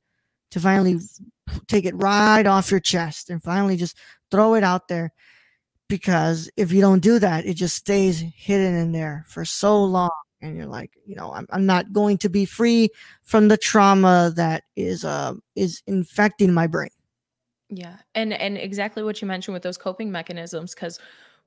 [0.52, 1.00] to finally
[1.68, 3.98] take it right off your chest and finally just
[4.32, 5.12] throw it out there.
[5.88, 10.10] Because if you don't do that, it just stays hidden in there for so long.
[10.42, 12.90] And you're like, you know, I'm, I'm not going to be free
[13.24, 16.90] from the trauma that is uh is infecting my brain.
[17.70, 17.98] Yeah.
[18.14, 21.00] And and exactly what you mentioned with those coping mechanisms, because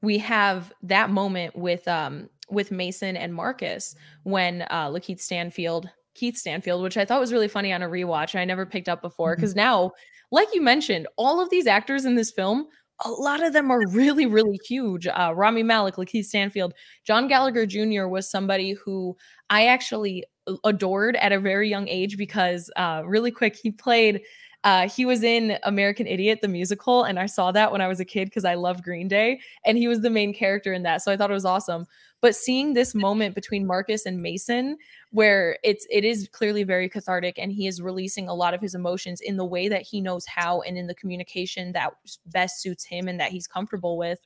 [0.02, 6.36] we have that moment with um with Mason and Marcus when uh Lakeith Stanfield Keith
[6.36, 8.38] Stanfield, which I thought was really funny on a rewatch.
[8.38, 9.60] I never picked up before because mm-hmm.
[9.60, 9.92] now,
[10.30, 12.66] like you mentioned, all of these actors in this film,
[13.04, 15.06] a lot of them are really, really huge.
[15.06, 18.06] Uh, Rami Malek, Lakeith Stanfield, John Gallagher Jr.
[18.06, 19.16] was somebody who
[19.50, 20.24] I actually
[20.64, 24.22] adored at a very young age because, uh, really quick, he played.
[24.68, 28.00] Uh, he was in American Idiot, the musical, and I saw that when I was
[28.00, 31.00] a kid because I loved Green Day, and he was the main character in that.
[31.00, 31.86] So I thought it was awesome.
[32.20, 34.76] But seeing this moment between Marcus and Mason,
[35.10, 38.74] where it's it is clearly very cathartic, and he is releasing a lot of his
[38.74, 41.94] emotions in the way that he knows how, and in the communication that
[42.26, 44.18] best suits him and that he's comfortable with.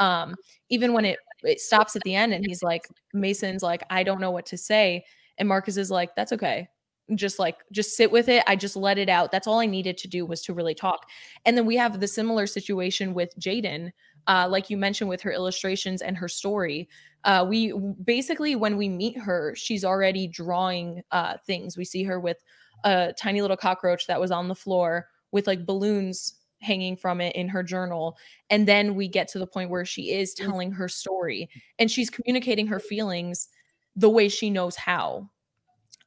[0.00, 0.34] Um,
[0.70, 4.20] even when it it stops at the end, and he's like, Mason's like, I don't
[4.20, 5.04] know what to say,
[5.38, 6.66] and Marcus is like, that's okay
[7.14, 8.42] just like just sit with it.
[8.46, 9.30] I just let it out.
[9.30, 11.06] That's all i needed to do was to really talk.
[11.44, 13.92] And then we have the similar situation with jaden
[14.26, 16.88] uh, like you mentioned with her illustrations and her story.
[17.24, 17.72] Uh, we
[18.04, 21.76] basically when we meet her she's already drawing uh, things.
[21.76, 22.38] We see her with
[22.84, 27.36] a tiny little cockroach that was on the floor with like balloons hanging from it
[27.36, 28.16] in her journal.
[28.50, 30.44] And then we get to the point where she is mm.
[30.44, 33.48] telling her story and she's communicating her feelings
[33.96, 35.30] the way she knows how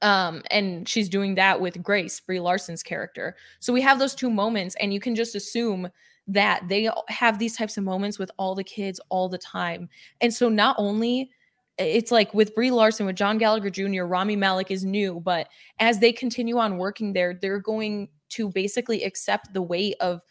[0.02, 4.30] um and she's doing that with grace brie larson's character so we have those two
[4.30, 5.90] moments and you can just assume
[6.28, 9.90] that they have these types of moments with all the kids all the time.
[10.20, 11.32] And so not only
[11.78, 15.48] it's like with Brie Larson, with John Gallagher Jr., Rami Malek is new, but
[15.80, 20.24] as they continue on working there, they're going to basically accept the weight of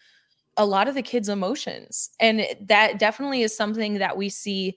[0.57, 2.11] a lot of the kids' emotions.
[2.19, 4.77] And that definitely is something that we see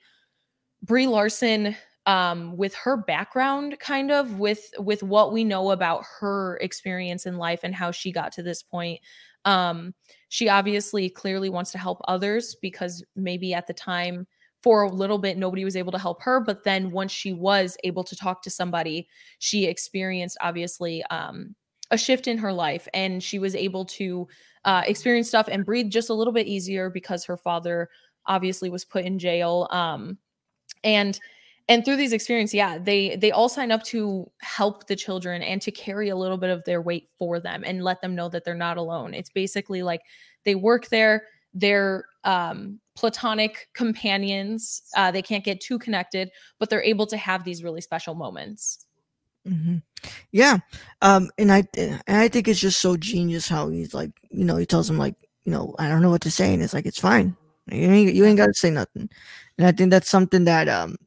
[0.83, 1.75] Brie Larson
[2.09, 7.37] um, with her background kind of with with what we know about her experience in
[7.37, 8.99] life and how she got to this point
[9.45, 9.93] um,
[10.29, 14.25] she obviously clearly wants to help others because maybe at the time
[14.63, 17.77] for a little bit nobody was able to help her but then once she was
[17.83, 21.55] able to talk to somebody she experienced obviously um,
[21.91, 24.27] a shift in her life and she was able to
[24.65, 27.87] uh, experience stuff and breathe just a little bit easier because her father
[28.25, 30.17] obviously was put in jail um,
[30.83, 31.19] and
[31.69, 35.61] and through these experiences yeah they they all sign up to help the children and
[35.61, 38.43] to carry a little bit of their weight for them and let them know that
[38.43, 40.01] they're not alone it's basically like
[40.43, 46.29] they work there they're um, platonic companions uh, they can't get too connected
[46.59, 48.85] but they're able to have these really special moments
[49.47, 49.77] Mm-hmm.
[50.31, 50.57] Yeah,
[51.01, 54.57] um, and I and I think it's just so genius how he's like, you know,
[54.57, 56.85] he tells him like, you know, I don't know what to say, and it's like
[56.85, 57.35] it's fine.
[57.71, 59.09] You ain't, you ain't got to say nothing,
[59.57, 60.97] and I think that's something that um,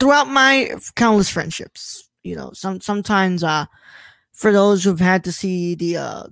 [0.00, 3.66] throughout my countless friendships, you know, some sometimes uh,
[4.32, 6.24] for those who've had to see the uh,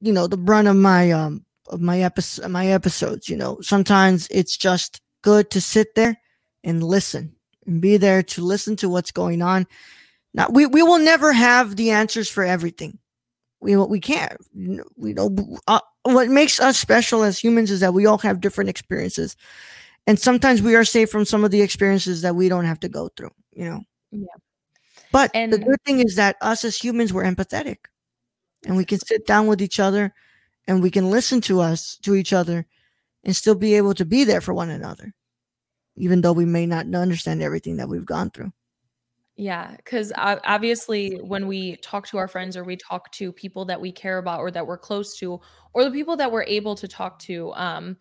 [0.00, 4.28] you know, the brunt of my um of my episode my episodes, you know, sometimes
[4.30, 6.20] it's just good to sit there
[6.62, 7.34] and listen
[7.66, 9.66] and be there to listen to what's going on.
[10.34, 12.98] Now, we, we will never have the answers for everything.
[13.60, 14.36] We, we can't.
[14.96, 15.34] We know
[15.66, 19.36] uh, what makes us special as humans is that we all have different experiences.
[20.06, 22.88] And sometimes we are safe from some of the experiences that we don't have to
[22.88, 23.80] go through, you know?
[24.10, 24.26] Yeah.
[25.12, 27.76] But And- the good thing is that us as humans, we're empathetic
[28.66, 30.12] and we can sit down with each other
[30.66, 32.66] and we can listen to us, to each other,
[33.22, 35.14] and still be able to be there for one another,
[35.96, 38.52] even though we may not understand everything that we've gone through.
[39.36, 43.80] Yeah, because obviously, when we talk to our friends or we talk to people that
[43.80, 45.40] we care about or that we're close to,
[45.72, 47.96] or the people that we're able to talk to, um,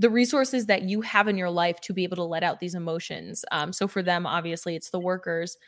[0.00, 2.74] the resources that you have in your life to be able to let out these
[2.74, 3.44] emotions.
[3.52, 5.58] Um, so for them, obviously, it's the workers.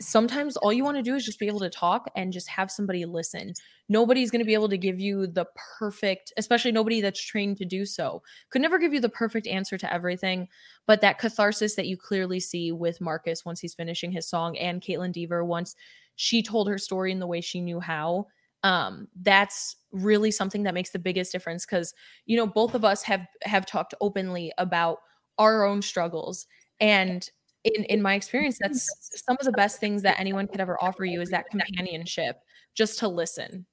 [0.00, 2.68] Sometimes all you want to do is just be able to talk and just have
[2.68, 3.54] somebody listen.
[3.88, 5.46] Nobody's going to be able to give you the
[5.78, 9.78] perfect, especially nobody that's trained to do so, could never give you the perfect answer
[9.78, 10.48] to everything
[10.88, 14.82] but that catharsis that you clearly see with Marcus once he's finishing his song and
[14.82, 15.76] Kaitlyn Dever once
[16.16, 18.26] she told her story in the way she knew how.
[18.66, 23.02] Um, that's really something that makes the biggest difference because you know both of us
[23.04, 24.98] have have talked openly about
[25.38, 26.46] our own struggles
[26.80, 27.30] and
[27.62, 31.04] in in my experience that's some of the best things that anyone could ever offer
[31.04, 32.40] you is that companionship
[32.74, 33.66] just to listen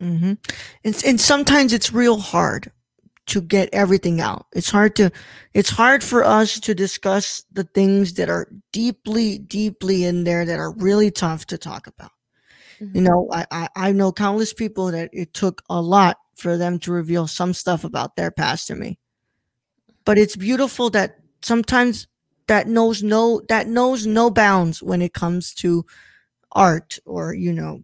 [0.00, 0.34] hmm
[0.84, 2.70] And, and sometimes it's real hard
[3.26, 4.46] to get everything out.
[4.54, 5.10] It's hard to,
[5.54, 10.58] it's hard for us to discuss the things that are deeply, deeply in there that
[10.58, 12.10] are really tough to talk about.
[12.92, 16.78] You know, I, I, I know countless people that it took a lot for them
[16.80, 18.98] to reveal some stuff about their past to me.
[20.04, 22.06] But it's beautiful that sometimes
[22.46, 25.84] that knows no, that knows no bounds when it comes to
[26.52, 27.82] art or, you know,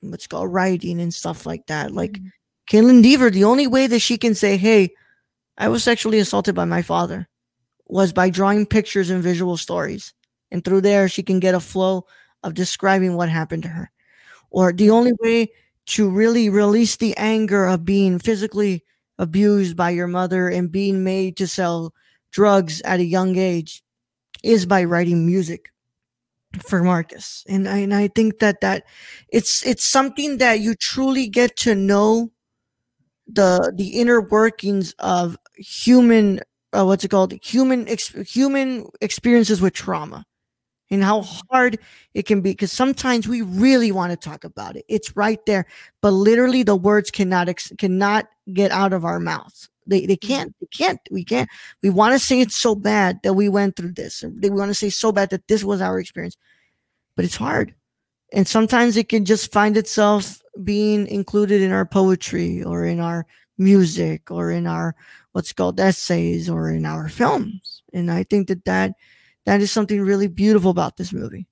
[0.00, 1.92] what's called writing and stuff like that.
[1.92, 2.32] Like, Mhm.
[2.70, 4.90] Kaitlyn Dever, the only way that she can say, Hey,
[5.58, 7.28] I was sexually assaulted by my father
[7.86, 10.14] was by drawing pictures and visual stories.
[10.50, 12.06] And through there, she can get a flow
[12.44, 13.90] of describing what happened to her.
[14.50, 15.48] Or the only way
[15.86, 18.84] to really release the anger of being physically
[19.18, 21.92] abused by your mother and being made to sell
[22.30, 23.82] drugs at a young age
[24.42, 25.70] is by writing music
[26.66, 27.44] for Marcus.
[27.48, 28.84] And I, and I think that that
[29.28, 32.30] it's it's something that you truly get to know
[33.26, 36.40] the the inner workings of human
[36.72, 37.32] uh, what's it called?
[37.42, 40.24] Human ex- human experiences with trauma
[40.90, 41.78] and how hard
[42.14, 44.84] it can be because sometimes we really want to talk about it.
[44.88, 45.66] It's right there
[46.00, 49.68] but literally the words cannot ex- cannot get out of our mouths.
[49.86, 50.28] They, they mm.
[50.28, 51.48] can't they can't we can't.
[51.82, 54.74] We want to say it so bad that we went through this we want to
[54.74, 56.36] say so bad that this was our experience
[57.16, 57.74] but it's hard.
[58.32, 63.26] And sometimes it can just find itself being included in our poetry or in our
[63.56, 64.94] music or in our
[65.32, 67.82] what's called essays or in our films.
[67.92, 68.92] And i think that that
[69.48, 71.48] that is something really beautiful about this movie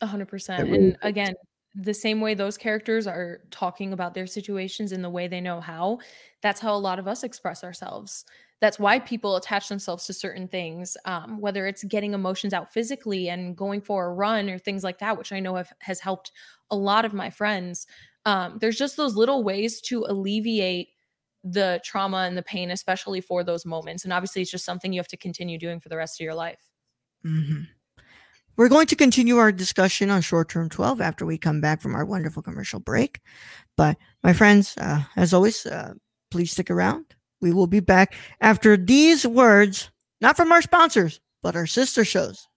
[0.00, 0.64] A hundred percent.
[0.64, 1.34] Really And again,
[1.74, 5.60] the same way those characters are talking about their situations in the way they know
[5.60, 5.98] how,
[6.40, 8.24] that's how a lot of us express ourselves.
[8.62, 13.28] That's why people attach themselves to certain things, um, whether it's getting emotions out physically
[13.28, 16.32] and going for a run or things like that, which I know have, has helped
[16.70, 17.86] a lot of my friends.
[18.24, 20.88] Um, there's just those little ways to alleviate
[21.44, 24.04] the trauma and the pain, especially for those moments.
[24.04, 26.34] And obviously, it's just something you have to continue doing for the rest of your
[26.34, 26.70] life.
[27.26, 27.62] Hmm
[28.56, 31.94] We're going to continue our discussion on short term 12 after we come back from
[31.94, 33.20] our wonderful commercial break.
[33.76, 35.94] But, my friends, uh, as always, uh,
[36.30, 37.04] please stick around.
[37.40, 42.48] We will be back after these words, not from our sponsors, but our sister shows.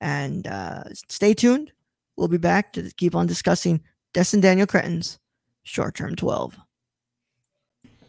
[0.00, 1.72] And uh, stay tuned.
[2.16, 5.18] We'll be back to keep on discussing Destin Daniel Cretton's
[5.62, 6.58] short term 12.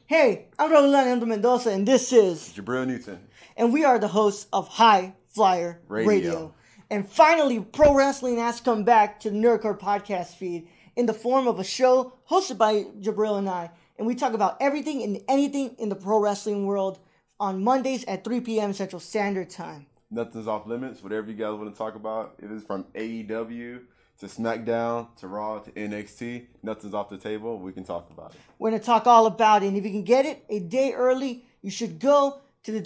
[0.08, 3.20] Hey, I'm Raul Leandro Mendoza, and this is Jabril Newton.
[3.56, 6.08] and we are the hosts of High Flyer Radio.
[6.08, 6.54] Radio.
[6.92, 11.14] And finally, pro wrestling has come back to the Nerd Corps podcast feed in the
[11.14, 13.70] form of a show hosted by Jabril and I.
[13.98, 17.00] And we talk about everything and anything in the pro wrestling world
[17.40, 18.74] on Mondays at 3 p.m.
[18.74, 19.86] Central Standard Time.
[20.10, 21.04] Nothing's off limits.
[21.04, 23.82] Whatever you guys want to talk about, if it's from AEW
[24.20, 27.60] to SmackDown to Raw to NXT, nothing's off the table.
[27.60, 28.42] We can talk about it.
[28.58, 29.68] We're going to talk all about it.
[29.68, 32.82] And if you can get it a day early, you should go to the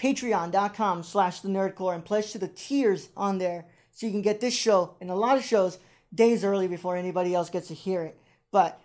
[0.00, 4.40] www.patreon.com slash the nerdcorps and pledge to the tiers on there so you can get
[4.40, 5.78] this show and a lot of shows
[6.14, 8.18] days early before anybody else gets to hear it.
[8.50, 8.80] But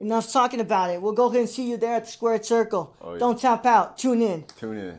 [0.00, 1.00] enough talking about it.
[1.00, 2.94] We'll go ahead and see you there at the Squared Circle.
[3.00, 3.18] Oh, yeah.
[3.18, 3.98] Don't tap out.
[3.98, 4.44] Tune in.
[4.58, 4.98] Tune in.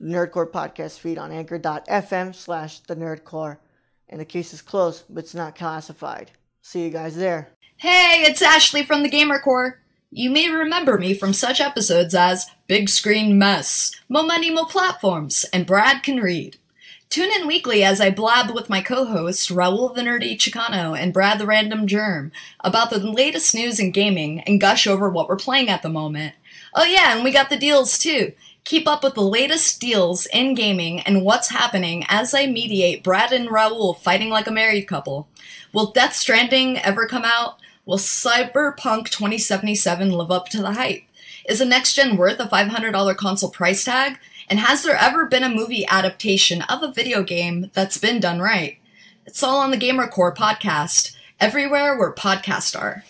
[0.00, 3.58] Nerd Corps podcast feed on anchor.fm slash the nerdcorps.
[4.08, 6.30] And the case is closed, but it's not classified.
[6.62, 7.48] See you guys there.
[7.76, 9.80] Hey, it's Ashley from the Gamer Core.
[10.10, 15.44] You may remember me from such episodes as Big Screen Mess, Mo Money Mo Platforms,
[15.52, 16.58] and Brad Can Read.
[17.10, 21.38] Tune in weekly as I blab with my co-hosts Raul the Nerdy Chicano and Brad
[21.38, 25.68] the Random Germ about the latest news in gaming and gush over what we're playing
[25.68, 26.34] at the moment.
[26.74, 28.32] Oh yeah, and we got the deals too.
[28.64, 33.30] Keep up with the latest deals in gaming and what's happening as I mediate Brad
[33.30, 35.28] and Raul fighting like a married couple.
[35.74, 37.58] Will Death Stranding ever come out?
[37.84, 41.02] Will Cyberpunk 2077 live up to the hype?
[41.46, 44.18] Is a next gen worth a $500 console price tag?
[44.48, 48.40] And has there ever been a movie adaptation of a video game that's been done
[48.40, 48.78] right?
[49.26, 53.04] It's all on the Gamer Core podcast, everywhere where podcasts are.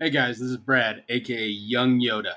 [0.00, 2.36] Hey guys, this is Brad, aka Young Yoda.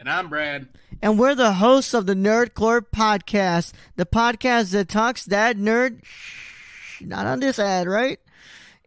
[0.00, 0.68] And I'm Brad.
[1.02, 6.04] And we're the hosts of the Nerd Corps podcast, the podcast that talks that nerd.
[6.04, 8.20] Shh, not on this ad, right?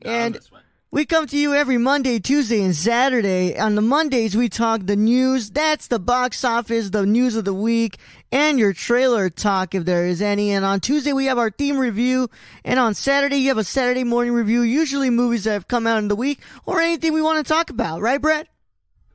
[0.05, 0.61] Not and on this one.
[0.89, 3.59] we come to you every Monday, Tuesday, and Saturday.
[3.59, 5.49] On the Mondays, we talk the news.
[5.49, 7.97] That's the box office, the news of the week,
[8.31, 10.51] and your trailer talk if there is any.
[10.51, 12.29] And on Tuesday, we have our theme review.
[12.63, 15.97] And on Saturday, you have a Saturday morning review, usually movies that have come out
[15.99, 18.47] in the week or anything we want to talk about, right, Brett?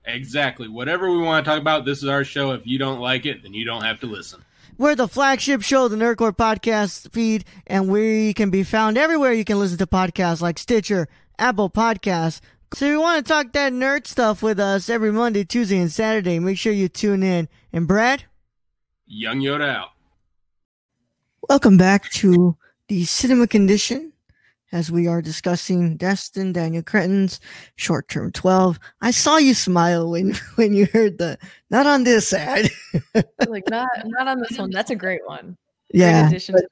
[0.07, 0.69] Exactly.
[0.69, 2.53] Whatever we want to talk about, this is our show.
[2.53, 4.45] If you don't like it, then you don't have to listen.
[4.79, 9.33] We're the flagship show, the Nerd Corps podcast feed, and we can be found everywhere
[9.33, 12.41] you can listen to podcasts like Stitcher, Apple Podcasts.
[12.75, 15.91] So if you want to talk that nerd stuff with us every Monday, Tuesday, and
[15.91, 17.49] Saturday, make sure you tune in.
[17.73, 18.25] And Brad?
[19.07, 19.91] Young Yoda out.
[21.49, 22.57] Welcome back to
[22.89, 24.13] the Cinema Condition
[24.77, 27.41] as we are discussing Destin Daniel Cretton's
[27.77, 28.79] short term 12.
[29.01, 31.39] I saw you smile when when you heard the
[31.71, 32.69] not on this ad.
[33.49, 34.71] like not not on this one.
[34.71, 35.57] That's a great one.
[35.93, 36.29] Yeah.
[36.29, 36.67] addition but-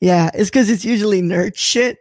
[0.00, 1.98] yeah, it's because it's usually nerd shit.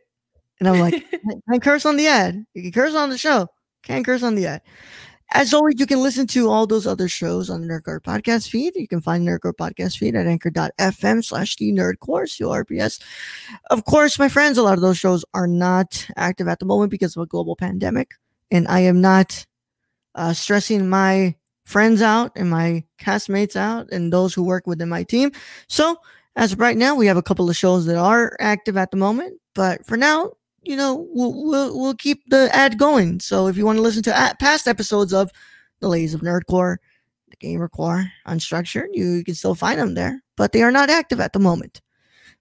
[0.59, 1.05] And I'm like,
[1.49, 2.45] can't curse on the ad.
[2.53, 3.47] You can curse on the show.
[3.83, 4.61] Can't curse on the ad.
[5.31, 8.49] As always, you can listen to all those other shows on the Nerd Corps podcast
[8.49, 8.75] feed.
[8.75, 12.99] You can find Nerd Corps podcast feed at anchor.fm slash the nerdcorps, CRPS.
[13.69, 16.89] Of course, my friends, a lot of those shows are not active at the moment
[16.89, 18.11] because of a global pandemic.
[18.49, 19.45] And I am not
[20.15, 25.03] uh, stressing my friends out and my castmates out and those who work within my
[25.03, 25.31] team.
[25.67, 25.97] So
[26.35, 28.97] as of right now, we have a couple of shows that are active at the
[28.97, 30.31] moment, but for now,
[30.63, 33.19] you know, we'll we'll, we'll keep the ad going.
[33.19, 35.31] So if you want to listen to past episodes of
[35.79, 36.79] the Ladies of Nerd Corps,
[37.29, 40.89] the Gamer Core, Unstructured, you, you can still find them there, but they are not
[40.89, 41.81] active at the moment.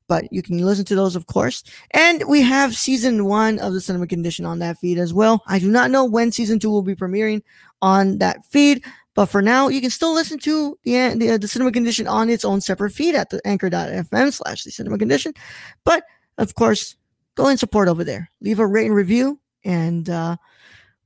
[0.09, 1.63] But you can listen to those, of course.
[1.91, 5.43] And we have season one of the Cinema Condition on that feed as well.
[5.47, 7.43] I do not know when season two will be premiering
[7.83, 8.83] on that feed,
[9.15, 12.31] but for now, you can still listen to the the, uh, the Cinema Condition on
[12.31, 15.35] its own separate feed at the anchor.fm slash the Cinema Condition.
[15.85, 16.05] But
[16.39, 16.97] of course,
[17.39, 18.31] go and support over there.
[18.41, 20.37] Leave a rate and review, and uh,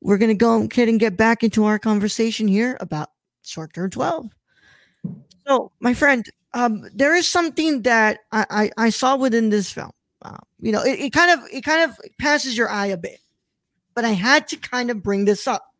[0.00, 3.10] we're gonna go ahead and get back into our conversation here about
[3.42, 4.30] Short Term 12.
[5.46, 6.24] So, my friend,
[6.54, 9.90] um, there is something that I, I, I saw within this film.
[10.22, 13.20] Uh, you know, it, it kind of it kind of passes your eye a bit,
[13.94, 15.74] but I had to kind of bring this up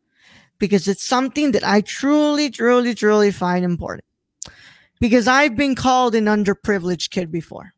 [0.59, 4.05] because it's something that I truly, truly, truly find important.
[4.99, 7.72] Because I've been called an underprivileged kid before.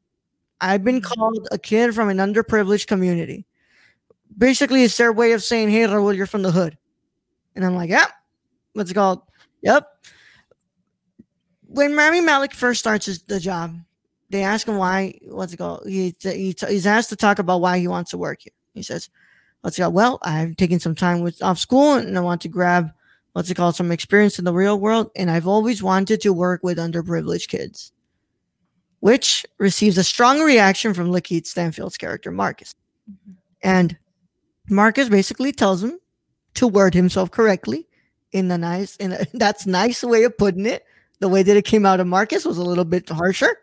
[0.66, 1.20] I've been mm-hmm.
[1.20, 3.45] called a kid from an underprivileged community.
[4.38, 6.78] Basically, it's their way of saying, "Hey, Raul, you're from the hood,"
[7.55, 8.09] and I'm like, "Yep."
[8.74, 9.22] What's it called?
[9.61, 9.88] Yep.
[11.68, 13.74] When Rami Malek first starts his, the job,
[14.30, 15.18] they ask him why.
[15.24, 15.84] What's it called?
[15.86, 18.53] He, he he's asked to talk about why he wants to work here.
[18.74, 19.09] He says,
[19.61, 19.93] "What's it called?
[19.93, 22.91] Well, I've taken some time with off school, and I want to grab
[23.32, 26.61] what's it called some experience in the real world, and I've always wanted to work
[26.63, 27.93] with underprivileged kids."
[29.05, 32.73] Which receives a strong reaction from Lakeith Stanfield's character, Marcus.
[33.07, 33.33] Mm-hmm.
[33.61, 33.95] And
[34.67, 35.99] Marcus basically tells him
[36.55, 37.85] to word himself correctly
[38.31, 40.85] in a nice, in a, that's nice way of putting it.
[41.19, 43.55] The way that it came out of Marcus was a little bit harsher,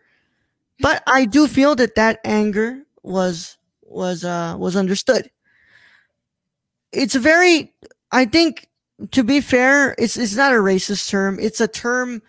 [0.78, 5.28] but I do feel that that anger was was uh was understood.
[6.92, 7.74] It's a very,
[8.12, 8.68] I think,
[9.10, 11.40] to be fair, it's it's not a racist term.
[11.40, 12.22] It's a term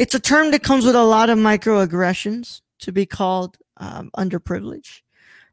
[0.00, 5.02] it's a term that comes with a lot of microaggressions to be called um, underprivileged.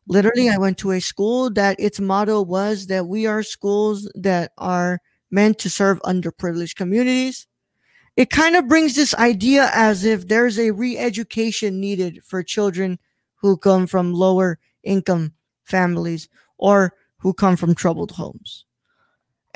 [0.08, 4.54] Literally, I went to a school that its motto was that we are schools that
[4.58, 7.46] are meant to serve underprivileged communities.
[8.16, 13.00] It kind of brings this idea as if there's a re education needed for children
[13.42, 15.34] who come from lower income
[15.66, 18.64] families or who come from troubled homes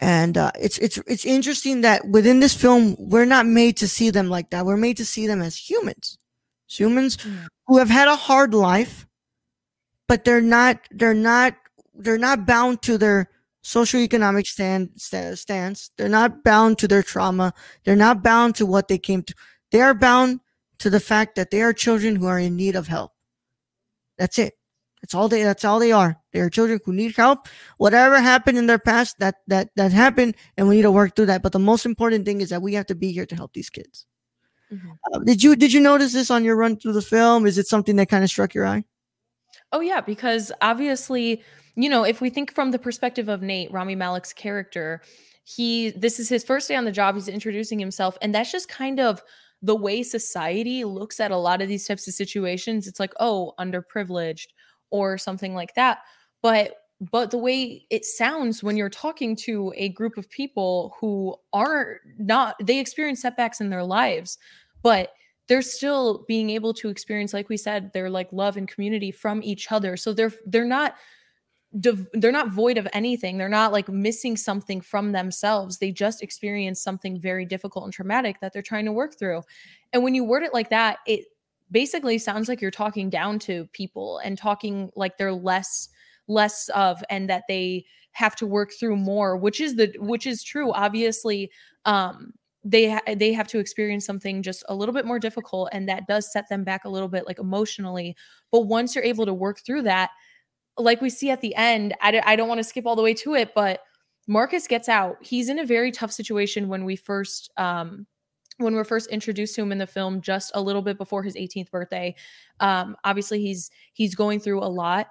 [0.02, 4.10] and uh, it's it's it's interesting that within this film we're not made to see
[4.10, 4.66] them like that.
[4.66, 6.18] We're made to see them as humans,
[6.68, 7.48] humans mm.
[7.68, 9.06] who have had a hard life,
[10.08, 11.56] but they're not they're not
[11.94, 13.30] they're not bound to their
[13.64, 15.92] socioeconomic stand, st- stance.
[15.98, 17.54] They're not bound to their trauma.
[17.84, 19.36] They're not bound to what they came to.
[19.72, 20.40] They are bound
[20.80, 23.12] to the fact that they are children who are in need of help.
[24.18, 24.56] That's it.
[25.02, 26.18] That's all they that's all they are.
[26.32, 27.48] They are children who need help.
[27.78, 31.26] Whatever happened in their past, that that that happened, and we need to work through
[31.28, 31.42] that.
[31.42, 33.70] But the most important thing is that we have to be here to help these
[33.70, 34.06] kids.
[34.72, 34.92] Mm-hmm.
[35.14, 37.48] Uh, did you did you notice this on your run through the film?
[37.48, 38.86] Is it something that kind of struck your eye?
[39.72, 41.44] Oh yeah, because obviously,
[41.76, 45.02] you know, if we think from the perspective of Nate, Rami Malek's character,
[45.44, 47.16] he this is his first day on the job.
[47.16, 49.24] He's introducing himself, and that's just kind of
[49.62, 52.88] the way society looks at a lot of these types of situations.
[52.88, 54.48] It's like, oh, underprivileged
[54.92, 56.00] or something like that
[56.42, 56.76] but
[57.12, 62.02] but the way it sounds when you're talking to a group of people who are
[62.20, 64.38] not they experience setbacks in their lives
[64.84, 65.14] but
[65.52, 69.44] they're still being able to experience like we said their like love and community from
[69.44, 69.98] each other.
[69.98, 70.96] So they're they're not
[71.74, 73.38] they're not void of anything.
[73.38, 75.78] They're not like missing something from themselves.
[75.78, 79.42] They just experience something very difficult and traumatic that they're trying to work through.
[79.92, 81.26] And when you word it like that it
[81.72, 85.90] basically sounds like you're talking down to people and talking like they're less
[86.28, 90.44] less of and that they have to work through more which is the which is
[90.44, 90.72] true.
[90.74, 91.50] Obviously
[91.86, 95.90] um they ha- they have to experience something just a little bit more difficult and
[95.90, 98.16] that does set them back a little bit like emotionally.
[98.52, 100.12] But once you're able to work through that
[100.78, 103.02] like we see at the end I d- I don't want to skip all the
[103.02, 103.82] way to it but
[104.28, 105.18] marcus gets out.
[105.22, 108.06] He's in a very tough situation when we first um
[108.62, 111.36] when we're first introduced to him in the film just a little bit before his
[111.36, 112.14] 18th birthday
[112.60, 115.08] um obviously he's he's going through a lot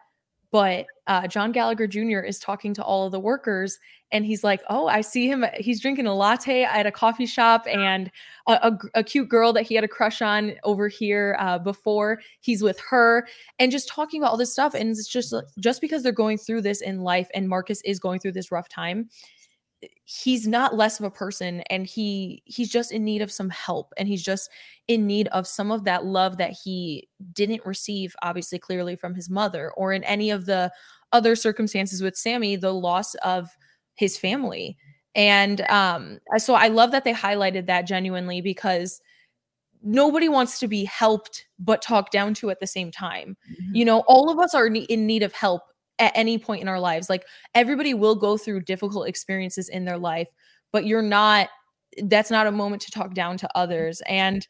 [0.51, 2.21] but uh, John Gallagher Jr.
[2.21, 3.79] is talking to all of the workers,
[4.11, 5.45] and he's like, "Oh, I see him.
[5.59, 8.11] He's drinking a latte at a coffee shop, and
[8.49, 12.21] a, a, a cute girl that he had a crush on over here uh, before.
[12.41, 13.29] He's with her,
[13.61, 14.75] and just talking about all this stuff.
[14.75, 18.19] And it's just just because they're going through this in life, and Marcus is going
[18.19, 19.09] through this rough time
[20.05, 23.93] he's not less of a person and he he's just in need of some help
[23.97, 24.51] and he's just
[24.89, 29.31] in need of some of that love that he didn't receive obviously clearly from his
[29.31, 30.71] mother or in any of the
[31.13, 33.49] other circumstances with Sammy the loss of
[33.95, 34.77] his family
[35.15, 39.01] And um, so I love that they highlighted that genuinely because
[39.83, 43.37] nobody wants to be helped but talked down to at the same time.
[43.51, 43.71] Mhm.
[43.75, 45.63] You know, all of us are in need of help
[46.01, 47.09] at any point in our lives.
[47.09, 47.25] Like
[47.55, 50.29] everybody will go through difficult experiences in their life,
[50.73, 51.49] but you're not
[52.05, 54.01] that's not a moment to talk down to others.
[54.07, 54.47] And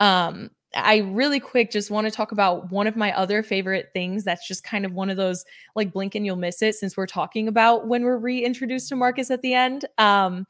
[0.00, 4.24] um I really quick just want to talk about one of my other favorite things
[4.24, 5.44] that's just kind of one of those
[5.76, 9.30] like blink and you'll miss it since we're talking about when we're reintroduced to Marcus
[9.30, 9.84] at the end.
[9.98, 10.46] Um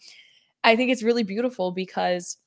[0.65, 2.39] I think it's really beautiful because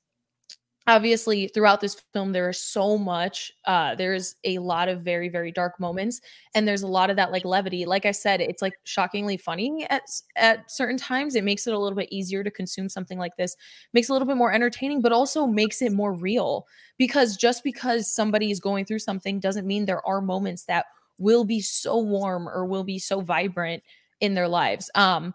[0.88, 5.51] obviously throughout this film there is so much uh there's a lot of very very
[5.51, 6.21] dark moments
[6.55, 7.85] and there's a lot of that like levity.
[7.85, 10.03] Like i said it's like shockingly funny at
[10.38, 11.35] at certain times.
[11.35, 13.55] It makes it a little bit easier to consume something like this.
[13.93, 16.65] Makes it a little bit more entertaining but also makes it more real
[16.97, 20.85] because just because somebody is going through something doesn't mean there are moments that
[21.17, 23.83] will be so warm or will be so vibrant
[24.21, 24.89] in their lives.
[24.95, 25.33] Um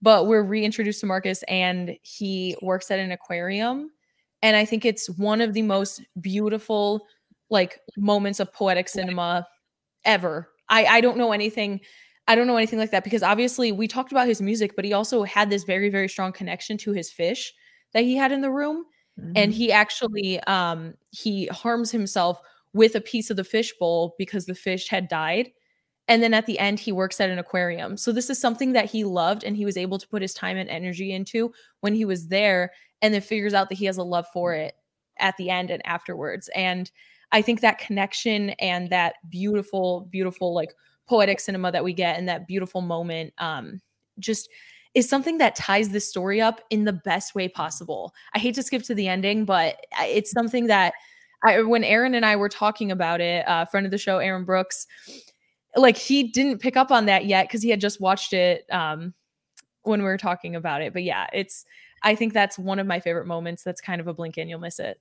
[0.00, 3.90] but we're reintroduced to marcus and he works at an aquarium
[4.42, 7.06] and i think it's one of the most beautiful
[7.50, 9.46] like moments of poetic cinema
[10.04, 10.48] ever.
[10.68, 11.80] I i don't know anything
[12.28, 14.92] i don't know anything like that because obviously we talked about his music but he
[14.92, 17.52] also had this very very strong connection to his fish
[17.92, 18.84] that he had in the room.
[19.34, 19.56] And Mhm.
[19.56, 22.40] he actually um he harms himself
[22.72, 25.52] with a piece of the fish bowl because the fish had died
[26.12, 27.96] and then at the end he works at an aquarium.
[27.96, 30.58] So this is something that he loved and he was able to put his time
[30.58, 34.02] and energy into when he was there and then figures out that he has a
[34.02, 34.74] love for it
[35.18, 36.50] at the end and afterwards.
[36.54, 36.90] And
[37.32, 40.74] i think that connection and that beautiful beautiful like
[41.08, 43.80] poetic cinema that we get and that beautiful moment um
[44.18, 44.50] just
[44.92, 48.12] is something that ties this story up in the best way possible.
[48.34, 50.92] I hate to skip to the ending but it's something that
[51.42, 54.44] I, when aaron and i were talking about it uh, friend of the show aaron
[54.44, 54.86] brooks
[55.76, 59.14] like he didn't pick up on that yet because he had just watched it um
[59.82, 60.92] when we were talking about it.
[60.92, 61.64] But yeah it's
[62.02, 64.58] i think that's one of my favorite moments that's kind of a blink and you'll
[64.58, 65.00] miss it.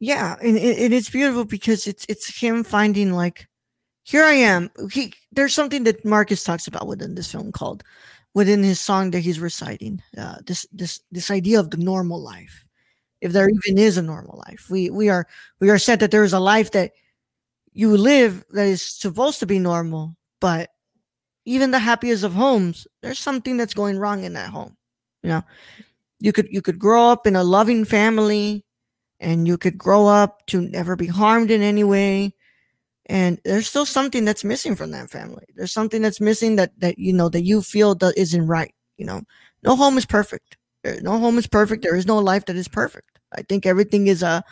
[0.00, 3.48] Yeah and, and it's beautiful because it's it's him finding like
[4.04, 4.70] here i am.
[4.92, 7.84] He there's something that marcus talks about within this film called
[8.34, 12.68] within his song that he's reciting uh, this this this idea of the normal life
[13.20, 14.68] if there even is a normal life.
[14.70, 15.26] We we are
[15.60, 16.92] we are said that there is a life that
[17.78, 20.70] you live that is supposed to be normal but
[21.44, 24.76] even the happiest of homes there's something that's going wrong in that home
[25.22, 25.42] you know?
[26.20, 28.64] You could you could grow up in a loving family
[29.20, 32.34] and you could grow up to never be harmed in any way
[33.06, 35.44] and there's still something that's missing from that family.
[35.54, 39.06] There's something that's missing that that you know that you feel that isn't right you
[39.06, 39.22] know?
[39.62, 40.56] No home is perfect.
[41.02, 41.82] No home is perfect.
[41.82, 43.18] There is no life that is perfect.
[43.36, 44.42] I think everything is a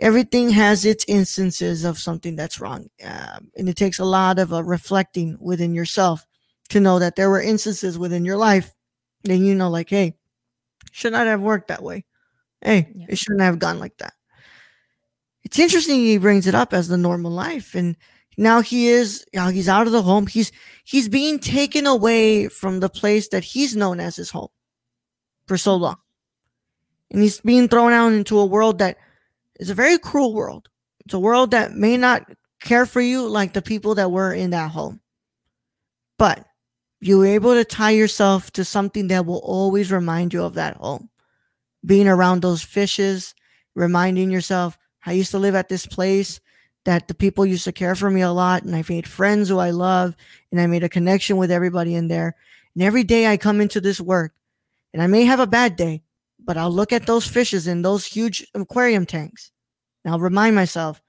[0.00, 4.52] everything has its instances of something that's wrong um, and it takes a lot of
[4.52, 6.24] uh, reflecting within yourself
[6.68, 8.72] to know that there were instances within your life
[9.24, 10.14] then you know like hey
[10.92, 12.04] should not have worked that way.
[12.62, 13.06] Hey Yeah.
[13.08, 14.14] it shouldn't have gone like that.
[15.44, 17.96] It's interesting he brings it up as the normal life and
[18.36, 20.26] now he is you know, he's out of the home.
[20.26, 20.52] He's
[20.84, 24.48] he's being taken away from the place that he's known as his home
[25.46, 25.96] for so long.
[27.10, 28.98] And he's being thrown out into a world that
[29.60, 30.68] is a very cruel world.
[31.04, 32.28] It's a world that may not
[32.60, 35.00] care for you like the people that were in that home.
[36.18, 36.44] But
[37.00, 41.08] you're able to tie yourself to something that will always remind you of that home.
[41.84, 43.34] Being around those fishes
[43.74, 46.40] reminding yourself I used to live at this place
[46.84, 49.58] that the people used to care for me a lot, and I've made friends who
[49.58, 50.16] I love,
[50.50, 52.36] and I made a connection with everybody in there.
[52.74, 54.32] And every day I come into this work,
[54.92, 56.02] and I may have a bad day,
[56.50, 59.52] but I'll look at those fishes in those huge aquarium tanks,
[60.04, 61.00] and I'll remind myself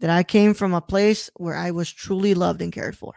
[0.00, 3.12] that I came from a place where I was truly loved and cared for.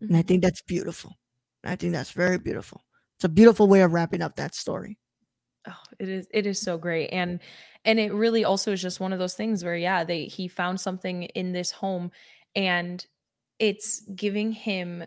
[0.00, 0.28] And I mm-hmm.
[0.28, 1.18] think that's beautiful.
[1.62, 2.80] I think that's very beautiful.
[3.18, 4.96] It's a beautiful way of wrapping up that story.
[5.68, 7.08] Oh, it is it is so great.
[7.08, 7.40] And
[7.84, 10.80] and it really also is just one of those things where yeah, they he found
[10.80, 12.12] something in this home
[12.56, 13.06] and
[13.58, 15.04] it's giving him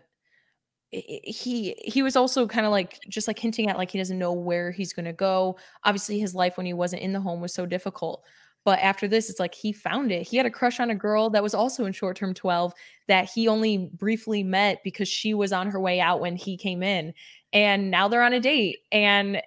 [0.90, 4.32] he he was also kind of like just like hinting at like he doesn't know
[4.32, 5.58] where he's going to go.
[5.84, 8.24] Obviously his life when he wasn't in the home was so difficult.
[8.64, 10.26] But after this it's like he found it.
[10.26, 12.72] He had a crush on a girl that was also in short term 12
[13.06, 16.82] that he only briefly met because she was on her way out when he came
[16.82, 17.12] in
[17.52, 19.42] and now they're on a date and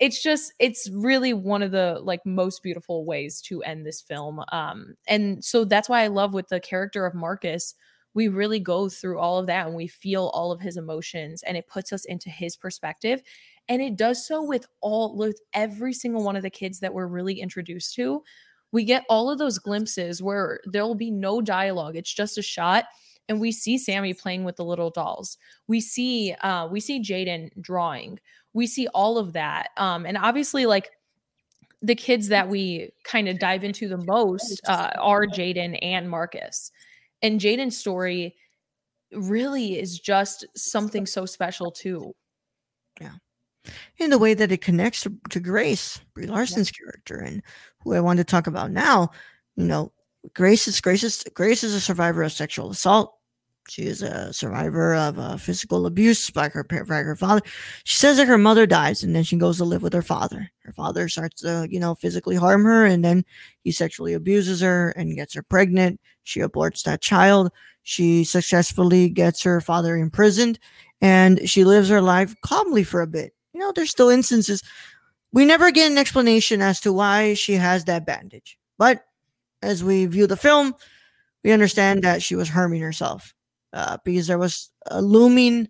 [0.00, 4.42] it's just it's really one of the like most beautiful ways to end this film
[4.50, 7.74] um and so that's why i love with the character of marcus
[8.14, 11.56] we really go through all of that and we feel all of his emotions and
[11.56, 13.22] it puts us into his perspective
[13.68, 17.06] and it does so with all with every single one of the kids that we're
[17.06, 18.22] really introduced to
[18.72, 22.84] we get all of those glimpses where there'll be no dialogue it's just a shot
[23.28, 25.38] and we see Sammy playing with the little dolls.
[25.66, 28.20] We see uh we see Jaden drawing.
[28.52, 29.70] We see all of that.
[29.76, 30.90] Um and obviously like
[31.82, 36.70] the kids that we kind of dive into the most uh, are Jaden and Marcus.
[37.22, 38.36] And Jaden's story
[39.12, 42.14] really is just something so special too.
[43.00, 43.14] Yeah.
[43.98, 46.84] In the way that it connects to, to Grace, Brie Larson's yeah.
[46.84, 47.42] character, and
[47.82, 49.10] who I want to talk about now,
[49.56, 49.92] you know,
[50.34, 53.14] Grace is Grace is Grace is a survivor of sexual assault.
[53.68, 57.40] She is a survivor of uh, physical abuse by her by her father.
[57.84, 60.50] She says that her mother dies, and then she goes to live with her father.
[60.60, 63.24] Her father starts to, you know, physically harm her, and then
[63.62, 66.00] he sexually abuses her and gets her pregnant.
[66.24, 67.50] She aborts that child.
[67.82, 70.58] She successfully gets her father imprisoned,
[71.00, 73.34] and she lives her life calmly for a bit.
[73.52, 74.62] You know, there's still instances
[75.34, 79.04] we never get an explanation as to why she has that bandage, but
[79.62, 80.76] as we view the film,
[81.42, 83.34] we understand that she was harming herself
[83.74, 85.68] uh, because there was a looming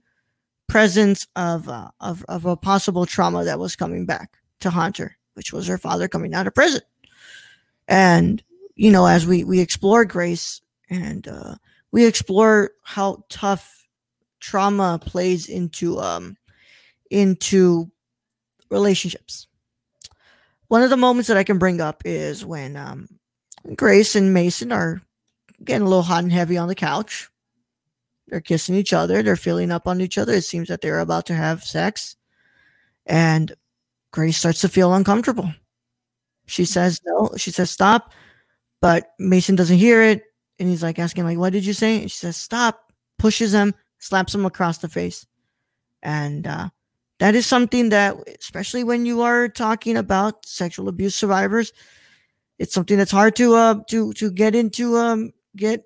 [0.69, 5.17] presence of, uh, of of a possible trauma that was coming back to haunt her,
[5.35, 6.83] which was her father coming out of prison.
[7.89, 8.43] And
[8.77, 11.57] you know, as we we explore Grace and uh,
[11.91, 13.89] we explore how tough
[14.41, 16.37] trauma plays into um
[17.11, 17.91] into
[18.71, 19.47] relationships.
[20.69, 23.09] One of the moments that I can bring up is when um,
[23.77, 25.01] Grace and Mason are
[25.63, 27.31] getting a little hot and heavy on the couch.
[28.29, 29.23] They're kissing each other.
[29.23, 30.33] They're feeling up on each other.
[30.33, 32.17] It seems that they're about to have sex.
[33.07, 33.53] And
[34.11, 35.53] Grace starts to feel uncomfortable.
[36.47, 37.31] She says no.
[37.37, 38.13] She says stop.
[38.81, 40.23] But Mason doesn't hear it.
[40.59, 42.01] And he's like asking, like, what did you say?
[42.01, 45.27] And she says, stop, pushes him, slaps him across the face.
[46.03, 46.69] And uh,
[47.19, 51.73] that is something that, especially when you are talking about sexual abuse survivors,
[52.59, 55.83] it's something that's hard to uh to to get into um get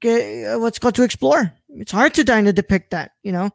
[0.00, 1.52] get uh, what's called to explore.
[1.70, 3.50] It's hard to kind of depict that, you know.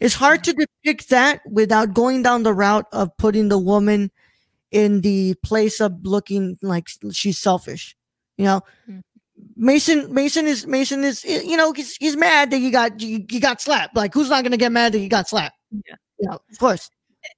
[0.00, 4.10] It's hard to depict that without going down the route of putting the woman
[4.70, 7.96] in the place of looking like she's selfish.
[8.36, 9.00] You know, mm-hmm.
[9.56, 13.60] Mason Mason is Mason is you know he's he's mad that you got you, got
[13.60, 13.96] slapped.
[13.96, 15.56] Like who's not going to get mad that you got slapped?
[15.70, 16.90] Yeah, you know, of course.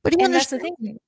[0.02, 0.98] But he and that's the thing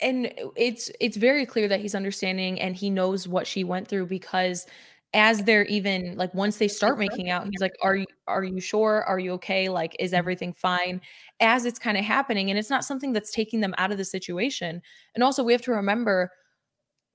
[0.00, 4.06] and it's it's very clear that he's understanding and he knows what she went through
[4.06, 4.66] because
[5.14, 8.60] as they're even like once they start making out he's like are you are you
[8.60, 10.18] sure are you okay like is mm-hmm.
[10.18, 11.00] everything fine
[11.40, 14.04] as it's kind of happening and it's not something that's taking them out of the
[14.04, 14.82] situation
[15.14, 16.30] and also we have to remember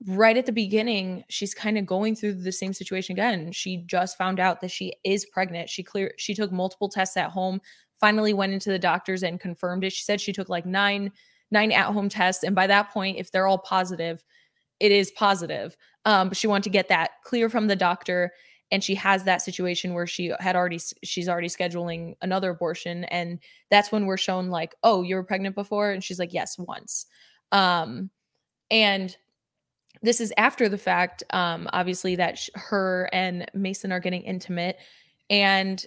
[0.08, 4.18] right at the beginning she's kind of going through the same situation again she just
[4.18, 7.60] found out that she is pregnant she clear she took multiple tests at home
[8.00, 11.12] finally went into the doctors and confirmed it she said she took like nine
[11.54, 12.44] nine at home tests.
[12.44, 14.22] And by that point, if they're all positive,
[14.80, 15.76] it is positive.
[16.04, 18.32] Um, but she wanted to get that clear from the doctor.
[18.70, 23.04] And she has that situation where she had already, she's already scheduling another abortion.
[23.04, 23.38] And
[23.70, 25.90] that's when we're shown, like, oh, you were pregnant before?
[25.90, 27.06] And she's like, yes, once.
[27.52, 28.10] Um,
[28.70, 29.16] and
[30.02, 34.76] this is after the fact, um, obviously, that sh- her and Mason are getting intimate.
[35.30, 35.84] And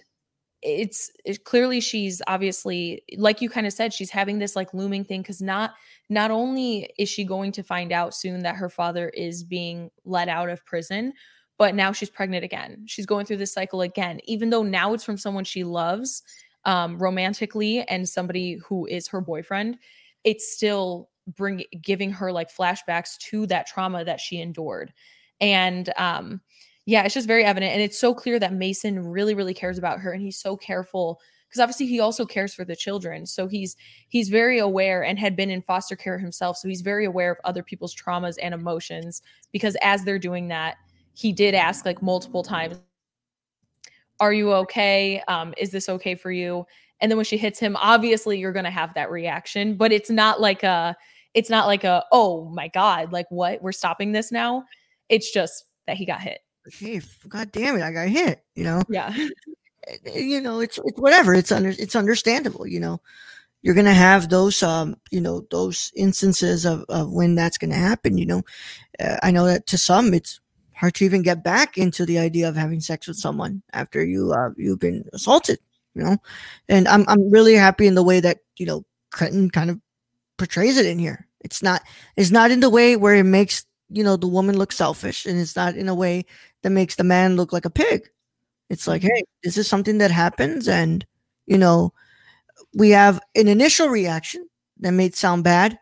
[0.62, 5.04] it's, it's clearly she's obviously like you kind of said she's having this like looming
[5.04, 5.74] thing because not
[6.08, 10.28] not only is she going to find out soon that her father is being let
[10.28, 11.12] out of prison
[11.58, 12.84] but now she's pregnant again.
[12.86, 16.22] She's going through this cycle again even though now it's from someone she loves
[16.64, 19.78] um, romantically and somebody who is her boyfriend
[20.24, 24.92] it's still bring giving her like flashbacks to that trauma that she endured.
[25.40, 26.40] And um
[26.88, 27.74] yeah, it's just very evident.
[27.74, 31.20] And it's so clear that Mason really, really cares about her and he's so careful
[31.46, 33.26] because obviously he also cares for the children.
[33.26, 33.76] So he's
[34.08, 36.56] he's very aware and had been in foster care himself.
[36.56, 39.20] So he's very aware of other people's traumas and emotions
[39.52, 40.76] because as they're doing that,
[41.12, 42.80] he did ask like multiple times,
[44.18, 45.20] Are you okay?
[45.28, 46.64] Um, is this okay for you?
[47.02, 50.40] And then when she hits him, obviously you're gonna have that reaction, but it's not
[50.40, 50.96] like a
[51.34, 53.60] it's not like a oh my god, like what?
[53.60, 54.64] We're stopping this now.
[55.10, 56.38] It's just that he got hit
[56.72, 58.44] hey, god damn it, I got hit.
[58.54, 58.82] You know.
[58.88, 59.14] Yeah.
[59.86, 61.34] Eh, eh, you know, it's it's whatever.
[61.34, 62.66] It's under it's understandable.
[62.66, 63.00] You know,
[63.62, 68.18] you're gonna have those um you know those instances of of when that's gonna happen.
[68.18, 68.42] You know,
[69.00, 70.40] uh, I know that to some it's
[70.74, 74.32] hard to even get back into the idea of having sex with someone after you
[74.32, 75.58] uh, you've been assaulted.
[75.94, 76.16] You know,
[76.68, 79.80] and I'm I'm really happy in the way that you know Cretton kind of
[80.36, 81.26] portrays it in here.
[81.40, 81.82] It's not
[82.16, 85.38] it's not in the way where it makes you know the woman look selfish and
[85.38, 86.24] it's not in a way
[86.62, 88.08] that makes the man look like a pig
[88.70, 91.06] it's like hey this is something that happens and
[91.46, 91.92] you know
[92.74, 94.46] we have an initial reaction
[94.78, 95.78] that may sound bad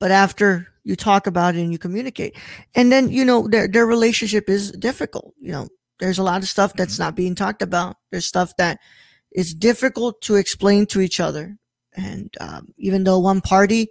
[0.00, 2.36] but after you talk about it and you communicate
[2.74, 5.68] and then you know their, their relationship is difficult you know
[6.00, 7.96] there's a lot of stuff that's not being talked about.
[8.10, 8.78] There's stuff that
[9.32, 11.56] is difficult to explain to each other.
[11.96, 13.88] And um, even though one party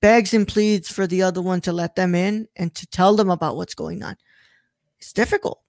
[0.00, 3.30] begs and pleads for the other one to let them in and to tell them
[3.30, 4.16] about what's going on,
[4.98, 5.60] it's difficult.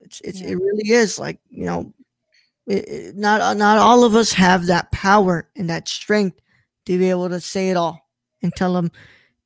[0.00, 0.50] It's, it's yeah.
[0.50, 1.92] it really is like you know,
[2.66, 6.40] it, it, not not all of us have that power and that strength
[6.86, 8.08] to be able to say it all
[8.42, 8.90] and tell them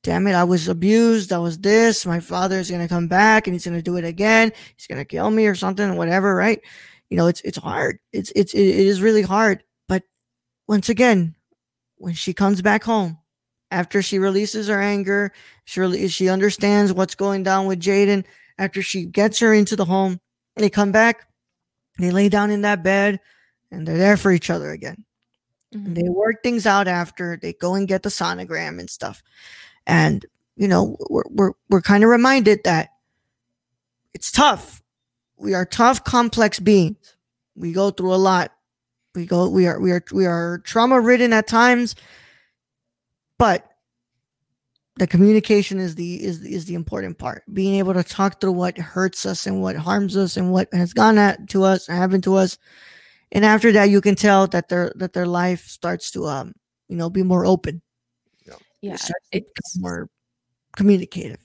[0.07, 1.33] damn it, I was abused.
[1.33, 2.05] I was this.
[2.05, 4.53] My father is going to come back and he's going to do it again.
[4.77, 6.61] He's going to kill me or something, whatever, right?
[7.09, 7.99] You know, it's, it's hard.
[8.13, 9.63] It's, it's, it is really hard.
[9.89, 10.03] But
[10.65, 11.35] once again,
[11.97, 13.17] when she comes back home,
[13.71, 15.31] after she releases her anger,
[15.65, 18.23] she, really, she understands what's going down with Jaden.
[18.57, 20.19] After she gets her into the home,
[20.55, 21.27] they come back,
[21.99, 23.19] they lay down in that bed,
[23.69, 25.05] and they're there for each other again.
[25.75, 25.93] Mm-hmm.
[25.93, 29.21] They work things out after they go and get the sonogram and stuff.
[29.85, 32.89] And, you know, we're, we're, we're kind of reminded that
[34.13, 34.81] it's tough.
[35.35, 37.15] We are tough, complex beings.
[37.55, 38.53] We go through a lot.
[39.13, 41.95] We go, we are, we are, we are trauma ridden at times,
[43.37, 43.69] but
[44.97, 47.43] the communication is the is is the important part.
[47.53, 50.93] Being able to talk through what hurts us and what harms us and what has
[50.93, 52.57] gone at to us and happened to us,
[53.31, 56.53] and after that, you can tell that their that their life starts to um
[56.87, 57.81] you know be more open.
[58.81, 58.97] Yeah.
[59.31, 60.09] It's more
[60.75, 61.39] communicative.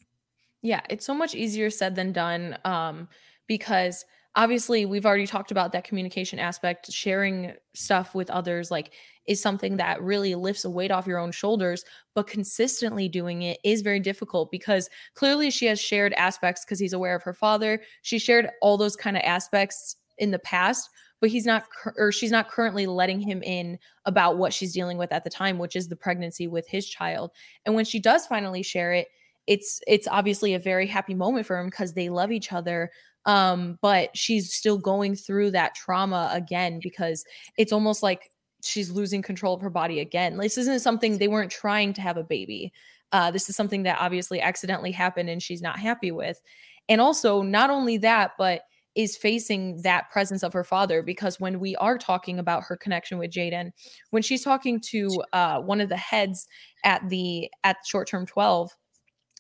[0.62, 3.08] Yeah it's so much easier said than done um
[3.46, 8.92] because obviously we've already talked about that communication aspect sharing stuff with others like
[9.26, 13.58] is something that really lifts a weight off your own shoulders but consistently doing it
[13.64, 17.80] is very difficult because clearly she has shared aspects because he's aware of her father.
[18.02, 21.64] She shared all those kind of aspects in the past but he's not
[21.96, 25.58] or she's not currently letting him in about what she's dealing with at the time
[25.58, 27.30] which is the pregnancy with his child.
[27.64, 29.08] And when she does finally share it
[29.46, 32.90] it's it's obviously a very happy moment for him because they love each other
[33.26, 37.24] um but she's still going through that trauma again because
[37.56, 38.30] it's almost like
[38.64, 40.36] she's losing control of her body again.
[40.38, 42.72] This isn't something they weren't trying to have a baby.
[43.10, 46.40] Uh, this is something that obviously accidentally happened and she's not happy with.
[46.88, 48.62] And also not only that but
[48.94, 53.18] is facing that presence of her father because when we are talking about her connection
[53.18, 53.70] with Jaden,
[54.10, 56.46] when she's talking to uh, one of the heads
[56.84, 58.70] at the at short term 12,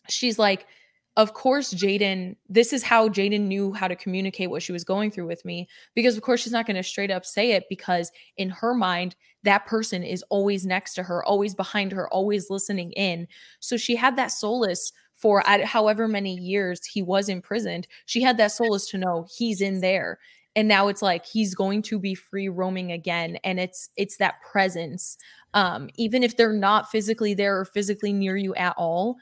[0.08, 0.66] she's like,
[1.16, 5.10] of course, Jaden, this is how Jaden knew how to communicate what she was going
[5.10, 5.68] through with me.
[5.94, 9.14] Because, of course, she's not going to straight up say it because, in her mind,
[9.42, 13.26] that person is always next to her, always behind her, always listening in.
[13.60, 18.50] So she had that solace for however many years he was imprisoned, she had that
[18.50, 20.18] solace to know he's in there.
[20.56, 23.38] And now it's like he's going to be free roaming again.
[23.44, 25.16] And it's it's that presence.
[25.54, 29.16] Um, even if they're not physically there or physically near you at all,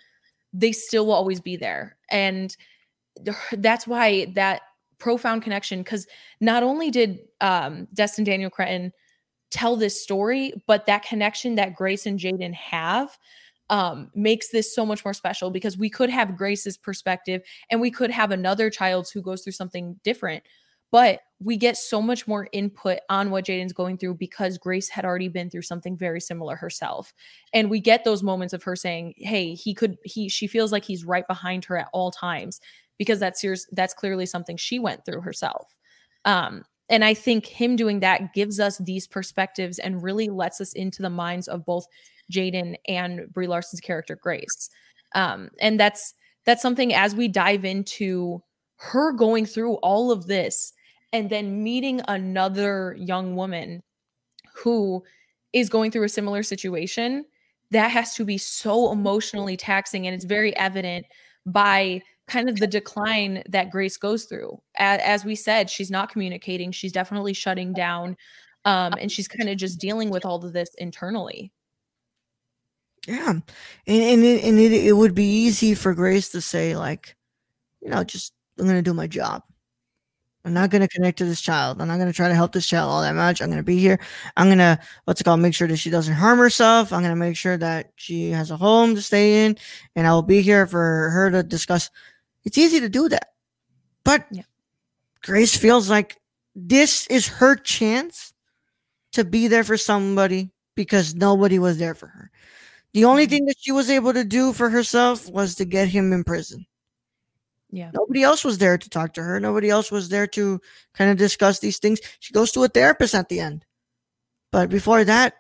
[0.52, 1.96] they still will always be there.
[2.10, 2.56] And
[3.52, 4.62] that's why that
[4.98, 6.06] profound connection, because
[6.40, 8.92] not only did um Destin Daniel Cretton
[9.50, 13.16] tell this story, but that connection that Grace and Jaden have
[13.68, 17.90] um, makes this so much more special because we could have Grace's perspective and we
[17.90, 20.42] could have another child's who goes through something different.
[20.90, 25.04] But we get so much more input on what Jaden's going through because Grace had
[25.04, 27.14] already been through something very similar herself.
[27.54, 30.84] And we get those moments of her saying, Hey, he could, he, she feels like
[30.84, 32.60] he's right behind her at all times
[32.98, 35.74] because that's yours, that's clearly something she went through herself.
[36.26, 40.72] Um, and I think him doing that gives us these perspectives and really lets us
[40.72, 41.86] into the minds of both
[42.30, 44.68] Jaden and Brie Larson's character Grace.
[45.14, 46.14] Um, and that's
[46.44, 48.42] that's something as we dive into
[48.76, 50.72] her going through all of this
[51.12, 53.82] and then meeting another young woman
[54.54, 55.02] who
[55.52, 57.24] is going through a similar situation
[57.70, 61.06] that has to be so emotionally taxing and it's very evident
[61.46, 66.10] by kind of the decline that grace goes through as, as we said she's not
[66.10, 68.16] communicating she's definitely shutting down
[68.64, 71.52] um, and she's kind of just dealing with all of this internally
[73.06, 73.42] yeah, and
[73.86, 77.16] and it, and it, it would be easy for Grace to say like,
[77.80, 79.42] you know, just I'm gonna do my job.
[80.44, 81.80] I'm not gonna connect to this child.
[81.80, 83.42] I'm not gonna try to help this child all that much.
[83.42, 84.00] I'm gonna be here.
[84.36, 85.40] I'm gonna what's it called?
[85.40, 86.92] Make sure that she doesn't harm herself.
[86.92, 89.58] I'm gonna make sure that she has a home to stay in,
[89.96, 91.90] and I will be here for her to discuss.
[92.44, 93.28] It's easy to do that,
[94.04, 94.42] but yeah.
[95.22, 96.16] Grace feels like
[96.54, 98.32] this is her chance
[99.12, 102.30] to be there for somebody because nobody was there for her.
[102.94, 103.30] The only mm-hmm.
[103.30, 106.66] thing that she was able to do for herself was to get him in prison.
[107.70, 107.90] Yeah.
[107.94, 109.38] Nobody else was there to talk to her.
[109.40, 110.60] Nobody else was there to
[110.94, 112.00] kind of discuss these things.
[112.18, 113.64] She goes to a therapist at the end.
[114.52, 115.34] But before that,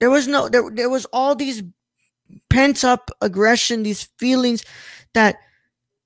[0.00, 1.62] there was no there, there was all these
[2.48, 4.64] pent up aggression, these feelings
[5.12, 5.36] that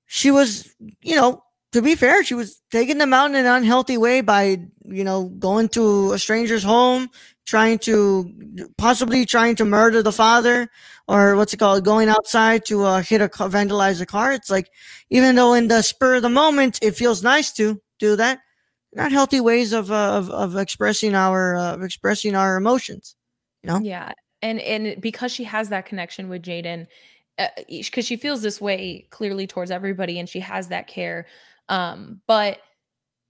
[0.05, 3.97] she was, you know, to be fair, she was taking them out in an unhealthy
[3.97, 7.09] way by, you know, going to a stranger's home,
[7.49, 8.31] trying to
[8.77, 10.69] possibly trying to murder the father,
[11.07, 14.31] or what's it called, going outside to uh, hit a vandalize a car.
[14.31, 14.69] It's like,
[15.09, 18.39] even though in the spur of the moment it feels nice to do that,
[18.93, 23.15] not healthy ways of uh, of, of expressing our uh, of expressing our emotions.
[23.63, 23.79] You know?
[23.81, 26.87] Yeah, and and because she has that connection with Jaden,
[27.67, 31.25] because uh, she feels this way clearly towards everybody, and she has that care
[31.69, 32.59] um, but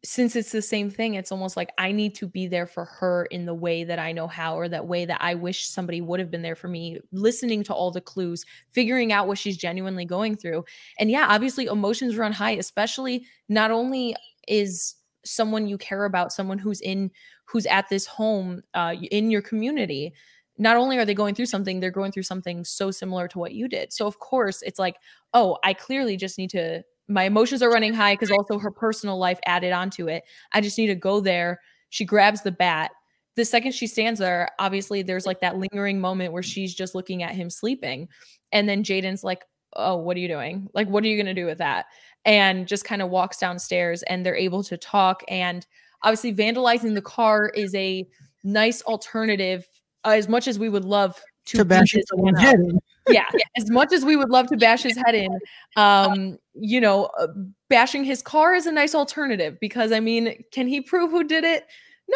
[0.03, 3.25] since it's the same thing, it's almost like I need to be there for her
[3.25, 6.21] in the way that I know how, or that way that I wish somebody would
[6.21, 10.05] have been there for me, listening to all the clues, figuring out what she's genuinely
[10.05, 10.63] going through.
[10.99, 14.15] And yeah, obviously, emotions run high, especially not only
[14.47, 14.95] is
[15.25, 17.11] someone you care about, someone who's in,
[17.45, 20.13] who's at this home uh, in your community.
[20.57, 23.53] Not only are they going through something, they're going through something so similar to what
[23.53, 23.91] you did.
[23.91, 24.95] So, of course, it's like,
[25.33, 29.17] oh, I clearly just need to my emotions are running high because also her personal
[29.17, 30.23] life added onto it.
[30.53, 31.59] I just need to go there.
[31.89, 32.91] She grabs the bat.
[33.35, 37.23] The second she stands there, obviously there's like that lingering moment where she's just looking
[37.23, 38.07] at him sleeping.
[38.51, 39.43] And then Jayden's like,
[39.75, 40.67] Oh, what are you doing?
[40.73, 41.85] Like, what are you going to do with that?
[42.25, 45.23] And just kind of walks downstairs and they're able to talk.
[45.27, 45.65] And
[46.03, 48.07] obviously, vandalizing the car is a
[48.43, 49.67] nice alternative,
[50.05, 52.05] as much as we would love to, to bash his
[52.39, 52.79] head in.
[53.09, 53.25] yeah,
[53.57, 55.39] as much as we would love to bash his head in,
[55.75, 57.27] um, you know, uh,
[57.69, 61.43] bashing his car is a nice alternative because I mean, can he prove who did
[61.43, 61.65] it?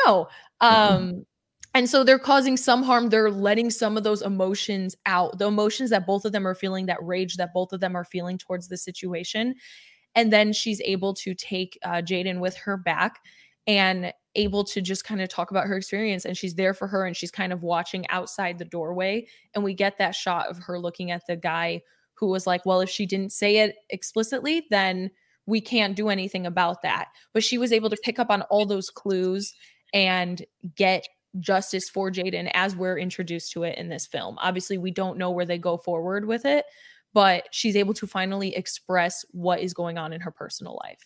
[0.06, 0.28] No.
[0.62, 1.26] Um,
[1.74, 3.10] and so they're causing some harm.
[3.10, 6.86] They're letting some of those emotions out, the emotions that both of them are feeling,
[6.86, 9.56] that rage that both of them are feeling towards the situation.
[10.16, 13.20] And then she's able to take uh, Jayden with her back
[13.68, 17.06] and able to just kind of talk about her experience and she's there for her
[17.06, 20.80] and she's kind of watching outside the doorway and we get that shot of her
[20.80, 21.80] looking at the guy
[22.16, 25.10] who was like well if she didn't say it explicitly then
[25.46, 27.10] we can't do anything about that.
[27.34, 29.54] But she was able to pick up on all those clues
[29.94, 30.44] and
[30.76, 31.08] get
[31.40, 34.38] justice for Jayden as we're introduced to it in this film.
[34.42, 36.66] Obviously we don't know where they go forward with it
[37.16, 40.98] but she's able to finally express what is going on in her personal life.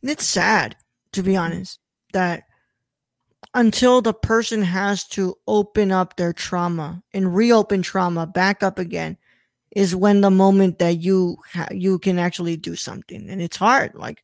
[0.00, 0.76] It's sad
[1.12, 1.78] to be honest
[2.12, 2.44] that
[3.54, 9.16] until the person has to open up their trauma and reopen trauma back up again
[9.72, 13.28] is when the moment that you ha- you can actually do something.
[13.28, 14.22] And it's hard like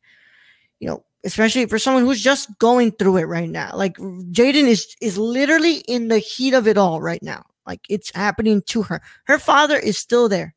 [0.79, 3.71] you know especially for someone who's just going through it right now.
[3.75, 7.45] Like Jayden is is literally in the heat of it all right now.
[7.67, 9.01] Like it's happening to her.
[9.25, 10.55] Her father is still there.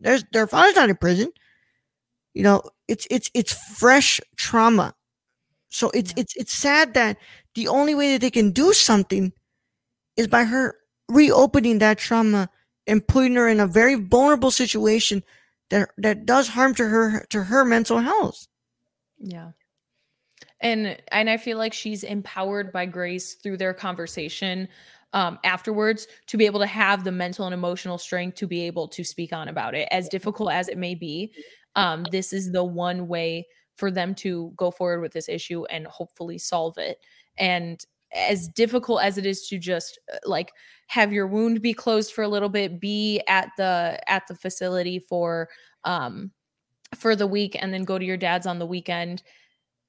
[0.00, 1.30] There's their father's not in prison.
[2.34, 4.94] You know it's it's it's fresh trauma
[5.74, 6.22] so it's yeah.
[6.22, 7.18] it's it's sad that
[7.56, 9.32] the only way that they can do something
[10.16, 10.76] is by her
[11.08, 12.48] reopening that trauma
[12.86, 15.24] and putting her in a very vulnerable situation
[15.70, 18.46] that that does harm to her to her mental health.
[19.18, 19.50] Yeah.
[20.60, 24.68] And and I feel like she's empowered by Grace through their conversation
[25.12, 28.86] um, afterwards to be able to have the mental and emotional strength to be able
[28.88, 29.88] to speak on about it.
[29.90, 31.32] As difficult as it may be,
[31.74, 35.86] um, this is the one way for them to go forward with this issue and
[35.86, 36.98] hopefully solve it.
[37.36, 40.52] And as difficult as it is to just uh, like
[40.86, 44.98] have your wound be closed for a little bit, be at the at the facility
[44.98, 45.48] for
[45.84, 46.30] um
[46.94, 49.22] for the week and then go to your dad's on the weekend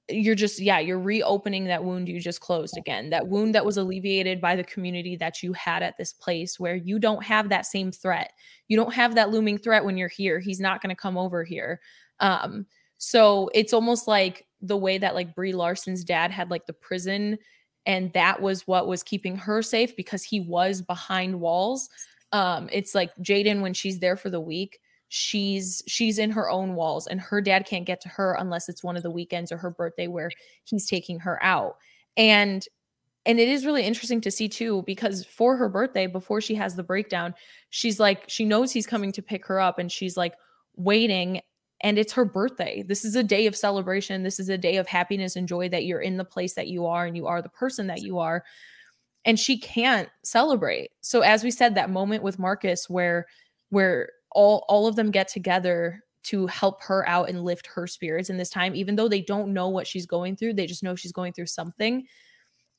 [0.10, 3.10] you're just yeah you're reopening that wound you just closed again.
[3.10, 6.76] That wound that was alleviated by the community that you had at this place where
[6.76, 8.32] you don't have that same threat.
[8.68, 10.40] You don't have that looming threat when you're here.
[10.40, 11.80] He's not going to come over here.
[12.20, 12.68] Um
[13.06, 17.38] so it's almost like the way that like Brie Larson's dad had like the prison
[17.86, 21.88] and that was what was keeping her safe because he was behind walls.
[22.32, 24.80] Um, it's like Jayden when she's there for the week,
[25.10, 28.84] she's she's in her own walls and her dad can't get to her unless it's
[28.84, 30.32] one of the weekends or her birthday where
[30.64, 31.76] he's taking her out.
[32.18, 32.66] And
[33.28, 36.76] and it is really interesting to see too because for her birthday before she has
[36.76, 37.36] the breakdown
[37.70, 40.34] she's like she knows he's coming to pick her up and she's like
[40.76, 41.42] waiting
[41.86, 42.82] and it's her birthday.
[42.82, 44.24] This is a day of celebration.
[44.24, 46.88] This is a day of happiness and joy that you're in the place that you
[46.88, 48.44] are and you are the person that you are.
[49.24, 50.90] And she can't celebrate.
[51.02, 53.28] So as we said that moment with Marcus where
[53.70, 58.32] where all all of them get together to help her out and lift her spirits
[58.32, 60.96] in this time even though they don't know what she's going through, they just know
[60.96, 62.08] she's going through something.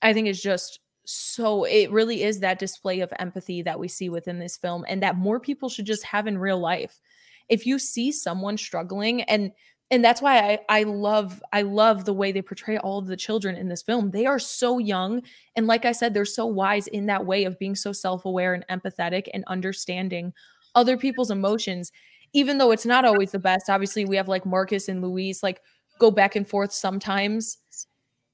[0.02, 4.08] I think it's just so it really is that display of empathy that we see
[4.08, 7.00] within this film and that more people should just have in real life
[7.48, 9.52] if you see someone struggling and
[9.92, 13.16] and that's why I, I love I love the way they portray all of the
[13.16, 14.10] children in this film.
[14.10, 15.22] They are so young,
[15.54, 18.66] and like I said, they're so wise in that way of being so self-aware and
[18.68, 20.32] empathetic and understanding
[20.74, 21.92] other people's emotions,
[22.32, 23.70] even though it's not always the best.
[23.70, 25.60] Obviously, we have like Marcus and Louise, like
[26.00, 27.58] go back and forth sometimes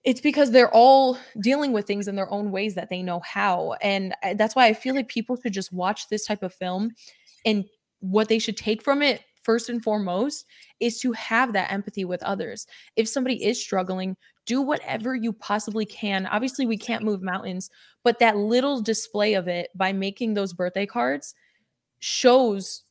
[0.05, 3.75] it's because they're all dealing with things in their own ways that they know how
[3.81, 6.91] and uh, that's why i feel like people should just watch this type of film
[7.45, 7.65] and
[8.03, 10.45] what they should take from it first and foremost
[10.79, 12.67] is to have that empathy with others.
[12.97, 16.27] If somebody is struggling do whatever you possibly can.
[16.27, 17.71] Obviously we can't move mountains
[18.05, 21.35] but that little display of it by making those birthday cards
[22.01, 22.83] shows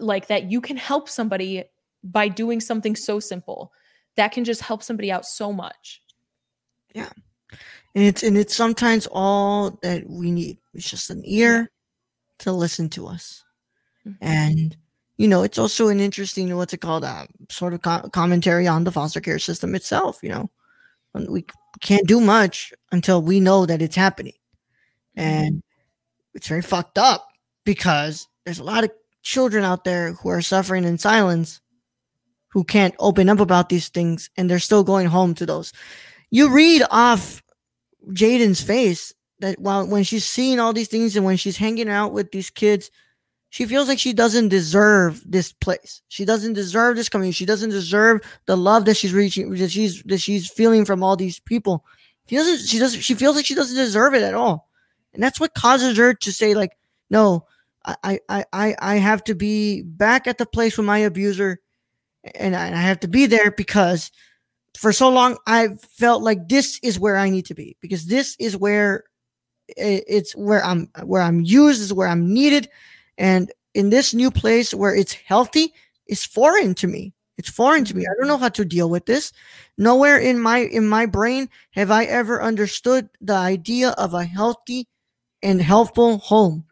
[0.00, 1.64] like that you can help somebody
[2.02, 3.72] by doing something so simple.
[4.16, 6.00] That can just help somebody out so much.
[6.94, 7.10] Yeah.
[7.94, 10.58] and it's and it's sometimes all that we need.
[10.72, 11.70] It's just an ear
[12.40, 13.43] to listen to us
[14.06, 14.16] Mhm.
[14.20, 14.76] and
[15.18, 18.84] you know it's also an interesting what's it called uh, sort of co- commentary on
[18.84, 20.50] the foster care system itself you know?
[21.28, 21.44] We
[21.80, 24.34] can't do much until we know that it's happening.
[25.16, 25.62] And
[26.34, 27.28] it's very fucked up
[27.64, 28.90] because there's a lot of
[29.22, 31.60] children out there who are suffering in silence
[32.48, 35.72] who can't open up about these things and they're still going home to those.
[36.30, 37.42] You read off
[38.10, 42.12] Jayden's face that while when she's seeing all these things and when she's hanging out
[42.12, 42.90] with these kids,
[43.54, 46.02] she feels like she doesn't deserve this place.
[46.08, 47.30] She doesn't deserve this community.
[47.30, 51.14] She doesn't deserve the love that she's reaching that she's that she's feeling from all
[51.14, 51.84] these people.
[52.26, 54.68] She doesn't she doesn't she feels like she doesn't deserve it at all.
[55.12, 56.76] And that's what causes her to say, like,
[57.10, 57.46] no,
[57.86, 61.60] I I I I have to be back at the place with my abuser
[62.34, 64.10] and I I have to be there because
[64.76, 68.34] for so long I felt like this is where I need to be because this
[68.40, 69.04] is where
[69.68, 72.68] it's where I'm where I'm used is where I'm needed
[73.18, 75.72] and in this new place where it's healthy
[76.06, 77.12] is foreign to me.
[77.36, 78.02] It's foreign to me.
[78.02, 78.28] I don't mm-hmm.
[78.28, 79.32] know how to deal with this.
[79.76, 84.86] Nowhere in my in my brain have I ever understood the idea of a healthy
[85.42, 86.64] and helpful home.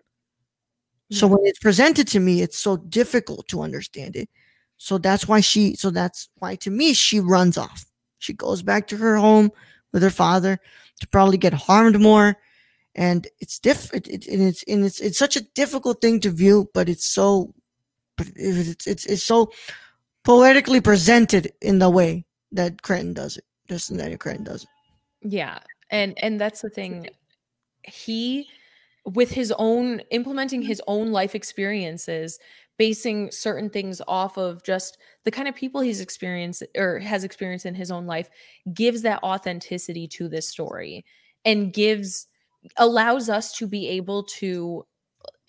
[1.10, 4.30] So when it's presented to me it's so difficult to understand it.
[4.78, 7.84] So that's why she so that's why to me she runs off.
[8.18, 9.50] She goes back to her home
[9.92, 10.58] with her father
[11.00, 12.36] to probably get harmed more
[12.94, 16.68] and it's different it, and it's and it's it's such a difficult thing to view
[16.74, 17.54] but it's so
[18.16, 19.50] but it's it's, it's so
[20.24, 24.68] poetically presented in the way that Cretton does it Destin Daniel Cretton does it
[25.22, 25.58] Yeah.
[25.90, 27.08] And and that's the thing.
[27.84, 28.48] He
[29.04, 32.38] with his own implementing his own life experiences,
[32.78, 37.66] basing certain things off of just the kind of people he's experienced or has experienced
[37.66, 38.30] in his own life
[38.72, 41.04] gives that authenticity to this story
[41.44, 42.26] and gives
[42.76, 44.86] allows us to be able to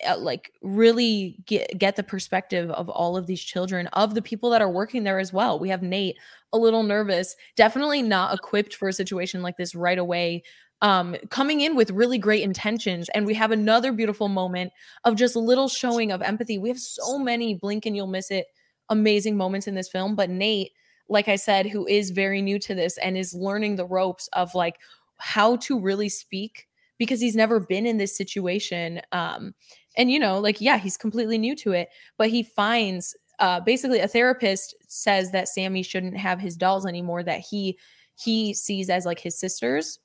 [0.06, 4.50] uh, like really get get the perspective of all of these children of the people
[4.50, 5.58] that are working there as well.
[5.58, 6.16] We have Nate
[6.52, 10.42] a little nervous, definitely not equipped for a situation like this right away.
[10.82, 14.72] Um, coming in with really great intentions, and we have another beautiful moment
[15.04, 16.58] of just a little showing of empathy.
[16.58, 18.46] We have so many blink and you'll miss it
[18.90, 20.72] amazing moments in this film, but Nate,
[21.08, 24.54] like I said, who is very new to this and is learning the ropes of
[24.54, 24.76] like
[25.16, 26.66] how to really speak
[26.98, 29.00] because he's never been in this situation.
[29.12, 29.54] Um,
[29.96, 31.88] and you know, like yeah, he's completely new to it,
[32.18, 37.22] but he finds uh, basically a therapist says that Sammy shouldn't have his dolls anymore
[37.22, 37.78] that he
[38.16, 39.98] he sees as like his sisters.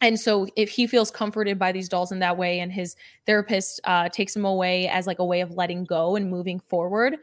[0.00, 3.80] And so if he feels comforted by these dolls in that way and his therapist
[3.84, 7.16] uh, takes him away as like a way of letting go and moving forward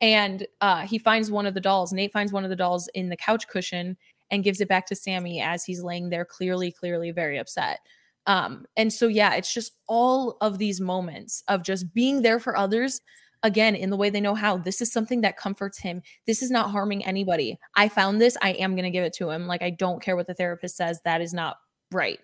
[0.00, 3.08] and uh, he finds one of the dolls Nate finds one of the dolls in
[3.08, 3.96] the couch cushion
[4.30, 7.80] and gives it back to Sammy as he's laying there clearly clearly very upset.
[8.28, 12.56] Um, and so yeah, it's just all of these moments of just being there for
[12.56, 13.00] others
[13.42, 16.02] again in the way they know how this is something that comforts him.
[16.26, 17.58] This is not harming anybody.
[17.74, 19.46] I found this i am going to give it to him.
[19.46, 21.56] Like i don't care what the therapist says that is not
[21.90, 22.18] right.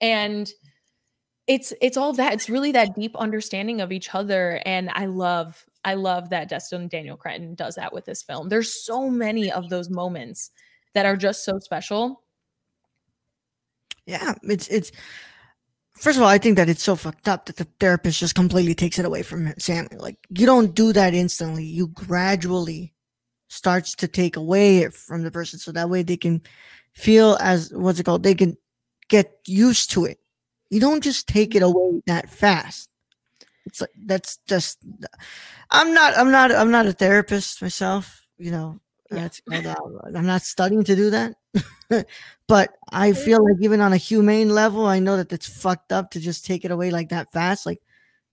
[0.00, 0.50] And
[1.46, 5.64] it's it's all that it's really that deep understanding of each other and i love
[5.84, 8.48] i love that destin daniel cretton does that with this film.
[8.48, 10.50] There's so many of those moments
[10.94, 12.24] that are just so special.
[14.06, 14.90] Yeah it's it's
[15.98, 18.74] first of all i think that it's so fucked up that the therapist just completely
[18.74, 21.64] takes it away from sammy like you don't do that instantly.
[21.64, 22.92] You gradually
[23.48, 26.42] starts to take away it from the person so that way they can
[26.94, 28.22] feel as what's it called?
[28.22, 28.56] They can
[29.08, 30.18] get used to it.
[30.70, 32.90] You don't just take it away that fast.
[33.64, 34.78] It's like that's just
[35.72, 38.78] i'm not i'm not i'm not a therapist myself you know
[39.10, 39.16] Yeah.
[39.20, 41.36] that's called, uh, i'm not studying to do that
[42.48, 46.10] but I feel like even on a humane level, I know that it's fucked up
[46.12, 47.66] to just take it away like that fast.
[47.66, 47.80] Like,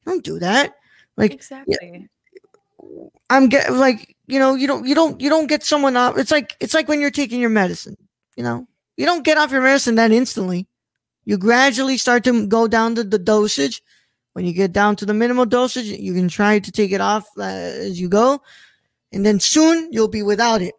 [0.06, 0.76] don't do that.
[1.18, 2.10] Like, exactly
[3.30, 6.18] I'm get like, you know, you don't, you don't, you don't get someone off.
[6.18, 7.98] It's like, it's like when you're taking your medicine.
[8.36, 8.68] You know,
[8.98, 10.68] you don't get off your medicine that instantly.
[11.26, 13.82] You gradually start to go down to the dosage.
[14.34, 17.26] When you get down to the minimal dosage, you can try to take it off
[17.38, 18.42] uh, as you go,
[19.14, 20.74] and then soon you'll be without it.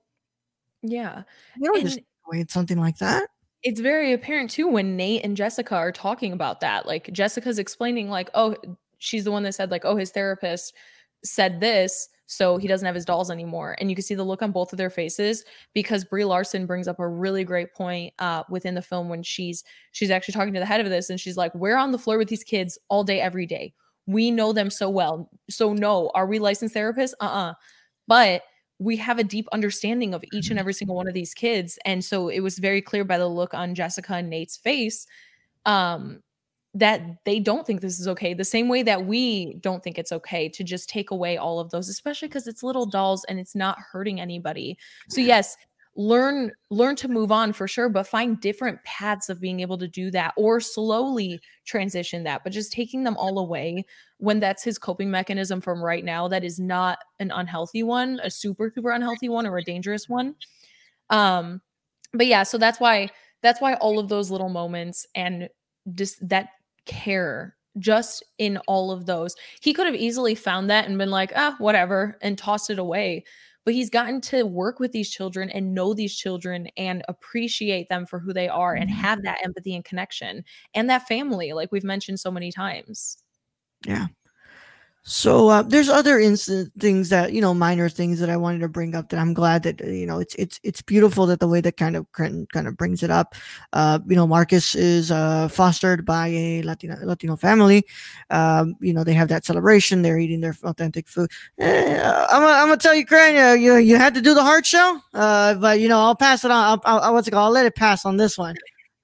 [0.82, 1.23] Yeah.
[1.59, 2.01] You don't And- just
[2.31, 3.28] wait something like that.
[3.62, 6.85] it's very apparent too when Nate and Jessica are talking about that.
[6.86, 8.55] Like Jessica's explaining, like, oh,
[8.98, 10.74] she's the one that said, like, oh, his therapist
[11.24, 13.77] said this, so he doesn't have his dolls anymore.
[13.78, 15.44] And you can see the look on both of their faces
[15.74, 19.65] because Brie Larson brings up a really great point uh, within the film when she's
[19.93, 22.19] she's actually talking to the head of this, and she's like, we're on the floor
[22.19, 23.73] with these kids all day, every day.
[24.06, 25.31] We know them so well.
[25.48, 27.15] So no, are we licensed therapists?
[27.20, 27.55] Uh-uh.
[28.06, 28.43] But
[28.78, 32.05] we have a deep understanding of each and every single one of these kids and
[32.05, 35.06] so it was very clear by the look on jessica and nate's face
[35.64, 36.20] um
[36.74, 40.10] that they don't think this is okay the same way that we don't think it's
[40.10, 43.55] okay to just take away all of those especially because it's little dolls and it's
[43.55, 44.76] not hurting anybody.
[45.09, 45.56] So yes
[45.96, 49.86] learn learn to move on for sure but find different paths of being able to
[49.86, 53.84] do that or slowly transition that but just taking them all away
[54.18, 58.30] when that's his coping mechanism from right now that is not an unhealthy one a
[58.30, 60.34] super super unhealthy one or a dangerous one.
[61.10, 61.60] Um
[62.12, 63.08] but yeah so that's why
[63.42, 65.48] that's why all of those little moments and
[65.94, 66.48] just that
[66.86, 69.34] care just in all of those.
[69.60, 73.24] He could have easily found that and been like ah whatever and tossed it away
[73.64, 78.06] but he's gotten to work with these children and know these children and appreciate them
[78.06, 79.00] for who they are and mm-hmm.
[79.00, 83.18] have that empathy and connection and that family like we've mentioned so many times
[83.86, 84.06] Yeah.
[85.06, 88.68] So uh, there's other instant things that you know, minor things that I wanted to
[88.68, 89.10] bring up.
[89.10, 91.76] That I'm glad that uh, you know, it's it's it's beautiful that the way that
[91.76, 93.35] kind of Clinton kind of brings it up.
[93.74, 97.85] Uh, you know, Marcus is uh, fostered by a Latino Latino family.
[98.31, 100.01] Um, you know, they have that celebration.
[100.01, 101.31] They're eating their authentic food.
[101.59, 102.01] Eh,
[102.31, 105.05] I'm gonna, I'm tell you, Cran, uh, you you had to do the hard shell.
[105.12, 106.81] Uh, but you know, I'll pass it on.
[106.86, 107.44] I'll, I'll, what's it called?
[107.44, 108.55] I'll let it pass on this one.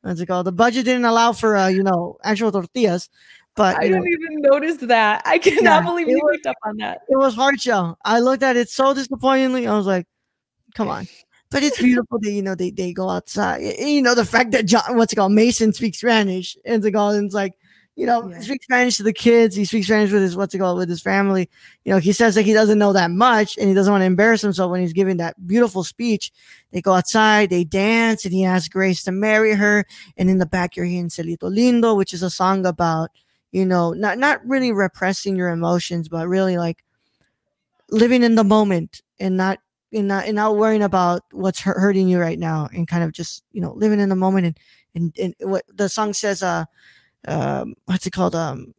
[0.00, 0.46] What's it called?
[0.46, 3.10] The budget didn't allow for uh, you know, actual tortillas.
[3.60, 6.56] But i know, didn't even notice that i cannot Yeah, believe you was- picked up
[6.64, 7.98] on that it was hard shell.
[8.04, 9.66] I looked at it so disappointingly.
[9.66, 10.06] I was like,
[10.74, 11.06] come on.
[11.50, 13.58] But it's beautiful that you know they, they go outside.
[13.78, 16.90] You know the fact that John, what's it called, Mason speaks Spanish, and the
[17.24, 17.52] it's like,
[17.96, 18.40] you know, Yeah.
[18.40, 19.56] speaks Spanish to the kids.
[19.56, 21.50] He speaks Spanish with his what's it called with his family.
[21.84, 24.06] You know, he says that he doesn't know that much, and he doesn't want to
[24.06, 26.30] embarrass himself when he's giving that beautiful speech.
[26.70, 29.84] They go outside, they dance, and he asks Grace to marry her.
[30.16, 33.10] And in the back, you're hearing Cielito Lindo, which is a song about
[33.52, 36.84] you know not not really repressing your emotions, but really like
[37.90, 39.58] living in the moment and not
[39.92, 43.42] and not and not worrying about what's hurting you right now and kind of just
[43.52, 44.58] you know living in the moment and
[44.94, 46.64] and, and what the song says uh
[47.28, 48.34] um what's it called?
[48.34, 48.74] Um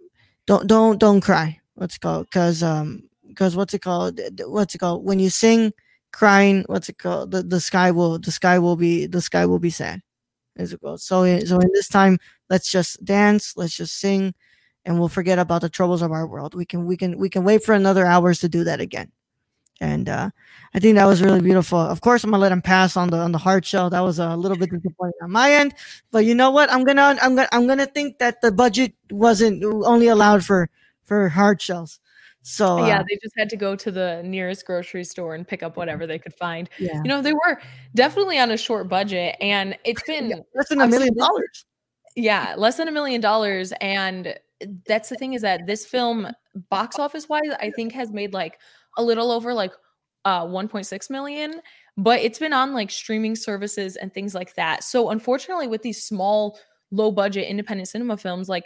[0.47, 1.59] don't don't don't cry.
[1.75, 2.27] What's it called?
[2.27, 4.19] Because um because what's it called?
[4.45, 5.05] What's it called?
[5.05, 5.73] When you sing
[6.11, 7.31] crying what's it called?
[7.31, 10.01] The, the sky will the sky will be the sky will be sad
[10.57, 11.03] as it goes.
[11.03, 12.19] So so in this time
[12.49, 14.33] let's just dance let's just sing
[14.85, 17.43] and we'll forget about the troubles of our world we can we can we can
[17.43, 19.11] wait for another hours to do that again
[19.81, 20.29] and uh,
[20.75, 21.79] I think that was really beautiful.
[21.79, 23.89] Of course, I'm gonna let him pass on the on the hard shell.
[23.89, 25.73] That was a little bit disappointing on my end,
[26.11, 26.71] but you know what?
[26.71, 30.69] I'm gonna I'm gonna I'm gonna think that the budget wasn't only allowed for
[31.03, 31.99] for hard shells.
[32.43, 35.63] So uh, yeah they just had to go to the nearest grocery store and pick
[35.63, 37.61] up whatever they could find yeah, you know they were
[37.95, 41.65] definitely on a short budget and it's been Yeah, less than a million dollars.
[42.15, 44.35] yeah less than a million dollars and
[44.85, 46.27] that's the thing is that this film
[46.69, 48.59] box office wise i think has made like
[48.97, 49.71] a little over like
[50.25, 51.61] uh 1.6 million
[51.97, 54.83] but it's been on like streaming services and things like that.
[54.83, 56.57] So unfortunately with these small
[56.91, 58.65] low budget independent cinema films like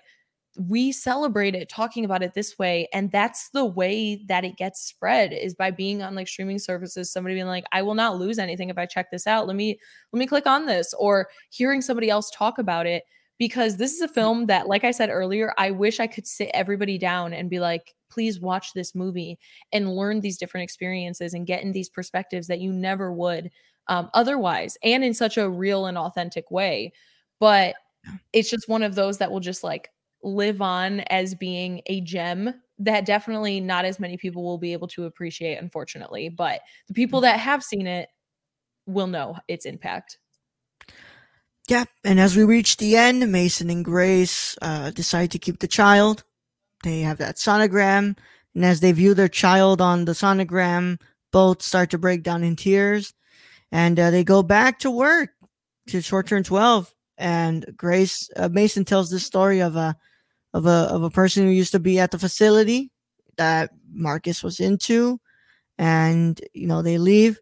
[0.57, 4.81] we celebrate it talking about it this way and that's the way that it gets
[4.81, 8.39] spread is by being on like streaming services somebody being like i will not lose
[8.39, 9.47] anything if i check this out.
[9.47, 9.77] Let me
[10.13, 13.03] let me click on this or hearing somebody else talk about it
[13.37, 16.49] because this is a film that like i said earlier i wish i could sit
[16.53, 19.37] everybody down and be like please watch this movie
[19.73, 23.49] and learn these different experiences and get in these perspectives that you never would
[23.87, 26.91] um, otherwise and in such a real and authentic way
[27.39, 27.75] but
[28.33, 29.89] it's just one of those that will just like
[30.23, 34.87] live on as being a gem that definitely not as many people will be able
[34.87, 38.09] to appreciate unfortunately but the people that have seen it
[38.87, 40.17] will know its impact
[41.67, 45.67] Yeah, and as we reach the end, Mason and Grace uh, decide to keep the
[45.67, 46.23] child.
[46.83, 48.17] They have that sonogram,
[48.53, 51.01] and as they view their child on the sonogram,
[51.31, 53.13] both start to break down in tears,
[53.71, 55.31] and uh, they go back to work
[55.87, 56.93] to short term twelve.
[57.17, 59.95] And Grace uh, Mason tells this story of a
[60.53, 62.91] of a of a person who used to be at the facility
[63.37, 65.19] that Marcus was into,
[65.79, 67.39] and you know they leave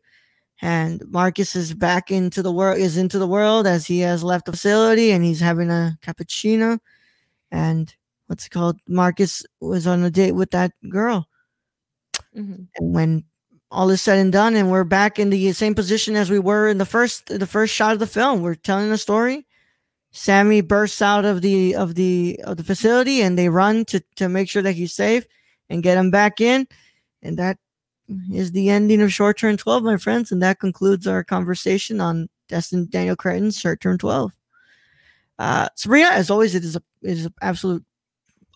[0.64, 4.46] and Marcus is back into the world is into the world as he has left
[4.48, 6.80] the facility and he's having a cappuccino
[7.52, 7.96] and
[8.28, 11.28] what's it called Marcus was on a date with that girl
[12.36, 12.68] Mhm.
[12.78, 13.24] and when
[13.72, 16.68] all is said and done, and we're back in the same position as we were
[16.68, 18.42] in the first the first shot of the film.
[18.44, 19.48] We're telling a story.
[20.12, 24.30] Sammy bursts out of the of the of the facility, and they run to to
[24.30, 25.26] make sure that he's safe
[25.70, 26.68] and get him back in,
[27.24, 27.58] and that
[28.32, 32.30] is the ending of Short Term Twelve, my friends, and that concludes our conversation on
[32.50, 34.32] Destin Daniel Cretton's Short Term Twelve.
[35.40, 37.84] Uh, Sabrina, as always, it is a it is an absolute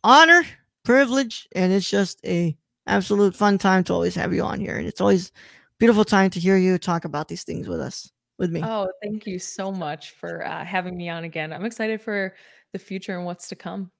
[0.03, 0.44] honor,
[0.84, 2.56] privilege, and it's just a
[2.88, 4.78] absolute fun time to always have you on here.
[4.78, 5.32] And it's always
[5.80, 8.61] beautiful time to hear you talk about these things with us, with me.
[8.64, 11.52] Oh, thank you so much for uh, having me on again.
[11.52, 12.36] I'm excited for
[12.74, 13.91] the future and what's to come.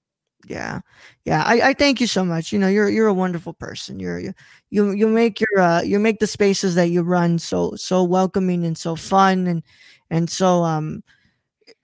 [0.46, 0.82] Yeah,
[1.26, 1.44] yeah.
[1.46, 2.54] I, I thank you so much.
[2.54, 4.00] You know, you're you're a wonderful person.
[4.00, 4.34] You're you
[4.70, 8.66] you you make your uh you make the spaces that you run so so welcoming
[8.66, 9.64] and so fun and
[10.10, 11.04] and so um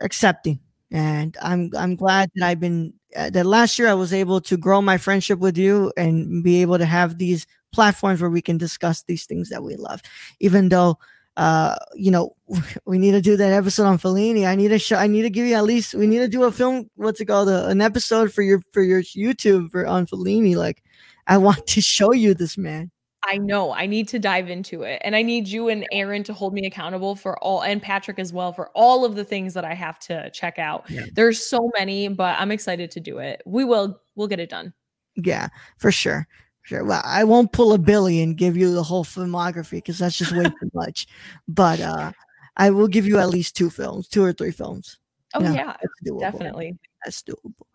[0.02, 0.60] accepting.
[0.92, 4.58] And I'm I'm glad that I've been uh, that last year I was able to
[4.58, 8.58] grow my friendship with you and be able to have these platforms where we can
[8.58, 10.02] discuss these things that we love.
[10.40, 10.98] Even though,
[11.38, 12.36] uh, you know,
[12.86, 14.48] we need to do that episode on Fellini.
[14.48, 14.98] I need to show.
[14.98, 15.94] I need to give you at least.
[15.94, 16.90] We need to do a film.
[16.96, 17.50] What's it called?
[17.50, 20.56] A, an episode for your for your YouTube for on Fellini.
[20.56, 20.84] Like,
[21.28, 22.92] I want to show you this man.
[23.26, 25.02] I know I need to dive into it.
[25.04, 28.34] And I need you and Aaron to hold me accountable for all and Patrick as
[28.34, 30.90] well for all of the things that I have to check out.
[30.90, 31.06] Yeah.
[31.14, 33.42] There's so many, but I'm excited to do it.
[33.46, 34.74] We will we'll get it done.
[35.16, 35.48] Yeah,
[35.78, 36.28] for sure.
[36.64, 36.84] Sure.
[36.84, 40.32] Well, I won't pull a Billy and give you the whole filmography because that's just
[40.32, 41.08] way too much.
[41.48, 42.12] But uh
[42.56, 45.00] I will give you at least two films, two or three films.
[45.34, 45.76] Oh yeah,
[46.20, 47.66] definitely that's doable.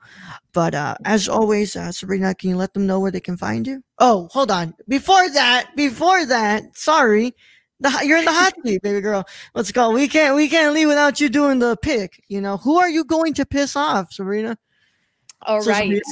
[0.52, 3.66] But uh, as always, uh, Sabrina, can you let them know where they can find
[3.66, 3.82] you?
[3.98, 4.74] Oh, hold on.
[4.86, 7.34] Before that, before that, sorry,
[7.80, 9.24] the, you're in the hot seat, baby girl.
[9.54, 9.90] Let's go.
[9.90, 12.22] We can't we can't leave without you doing the pick.
[12.28, 14.58] You know who are you going to piss off, Sabrina?
[15.42, 15.82] All so, right.
[15.82, 16.02] Sabrina,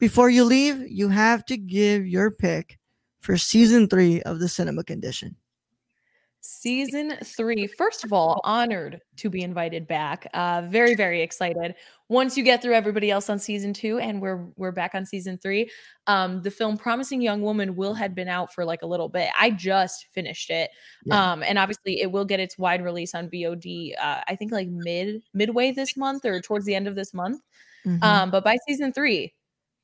[0.00, 2.78] before you leave, you have to give your pick
[3.20, 5.36] for season three of the Cinema Condition.
[6.42, 7.66] Season three.
[7.66, 10.26] First of all, honored to be invited back.
[10.32, 11.74] Uh, very, very excited.
[12.08, 15.36] Once you get through everybody else on season two, and we're we're back on season
[15.36, 15.70] three,
[16.06, 19.28] um, the film "Promising Young Woman" will had been out for like a little bit.
[19.38, 20.70] I just finished it,
[21.04, 21.32] yeah.
[21.32, 23.92] um, and obviously it will get its wide release on VOD.
[24.00, 27.42] Uh, I think like mid midway this month or towards the end of this month.
[27.86, 28.02] Mm-hmm.
[28.02, 29.34] Um, but by season three,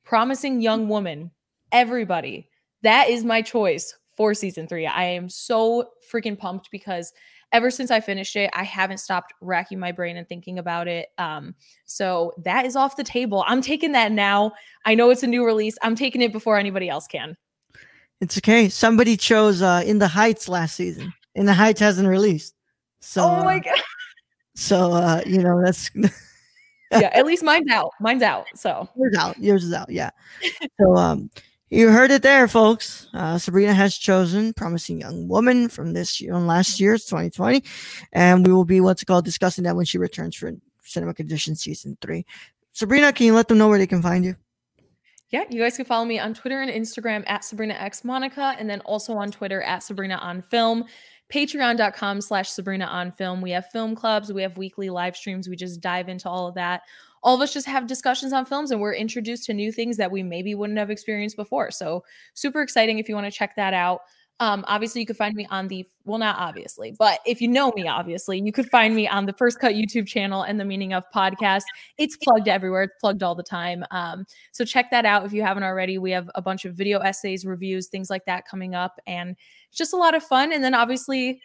[0.07, 1.31] "Promising Young Woman,"
[1.71, 2.49] everybody,
[2.83, 4.87] that is my choice for season three.
[4.87, 7.11] I am so freaking pumped because
[7.51, 11.09] ever since I finished it, I haven't stopped racking my brain and thinking about it.
[11.17, 11.55] Um,
[11.85, 13.43] so that is off the table.
[13.47, 14.53] I'm taking that now.
[14.85, 15.77] I know it's a new release.
[15.81, 17.35] I'm taking it before anybody else can.
[18.21, 18.69] It's okay.
[18.69, 21.13] Somebody chose uh, In the Heights last season.
[21.35, 22.55] In the Heights hasn't released.
[23.01, 23.79] So Oh my god.
[24.55, 25.91] So uh, you know, that's
[26.91, 27.91] yeah, at least mine's out.
[27.99, 28.45] Mine's out.
[28.55, 29.37] So yours out.
[29.39, 29.89] Yours is out.
[29.89, 30.11] Yeah.
[30.79, 31.29] So um
[31.69, 33.09] you heard it there, folks.
[33.13, 37.61] Uh, Sabrina has chosen Promising Young Woman from this year, on last year's 2020.
[38.13, 40.53] And we will be, what's it called, discussing that when she returns for
[40.83, 42.25] Cinema Condition Season 3.
[42.71, 44.35] Sabrina, can you let them know where they can find you?
[45.29, 48.69] Yeah, you guys can follow me on Twitter and Instagram at Sabrina X Monica, and
[48.69, 50.85] then also on Twitter at Sabrina on Film.
[51.29, 53.41] Patreon.com slash Sabrina on Film.
[53.41, 55.49] We have film clubs, we have weekly live streams.
[55.49, 56.81] We just dive into all of that
[57.23, 60.11] all of us just have discussions on films and we're introduced to new things that
[60.11, 61.71] we maybe wouldn't have experienced before.
[61.71, 64.01] So super exciting if you want to check that out.
[64.39, 67.71] Um, obviously, you could find me on the well, not obviously, but if you know
[67.75, 70.93] me, obviously, you could find me on the First Cut YouTube channel and the Meaning
[70.93, 71.63] of podcast.
[71.97, 73.83] It's plugged everywhere; it's plugged all the time.
[73.89, 75.97] Um, so check that out if you haven't already.
[75.97, 79.35] We have a bunch of video essays, reviews, things like that coming up, and
[79.69, 80.53] it's just a lot of fun.
[80.53, 81.41] And then obviously,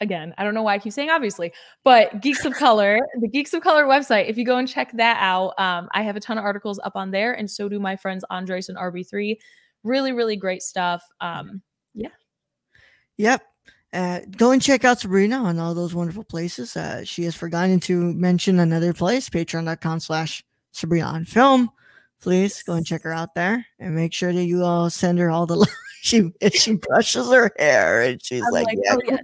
[0.00, 1.52] again, I don't know why I keep saying obviously,
[1.82, 5.16] but Geeks of Color, the Geeks of Color website, if you go and check that
[5.20, 7.96] out, um, I have a ton of articles up on there, and so do my
[7.96, 9.36] friends Andres and RB3.
[9.82, 11.02] Really, really great stuff.
[11.20, 11.62] Um,
[11.94, 12.10] yeah.
[13.18, 13.42] Yep.
[13.92, 16.76] Uh, go and check out Sabrina on all those wonderful places.
[16.76, 21.70] Uh, she has forgotten to mention another place, patreon.com slash Sabrina on film.
[22.20, 25.30] Please go and check her out there and make sure that you all send her
[25.30, 25.66] all the
[26.02, 29.20] she she brushes her hair and she's like, like, yeah, oh, yes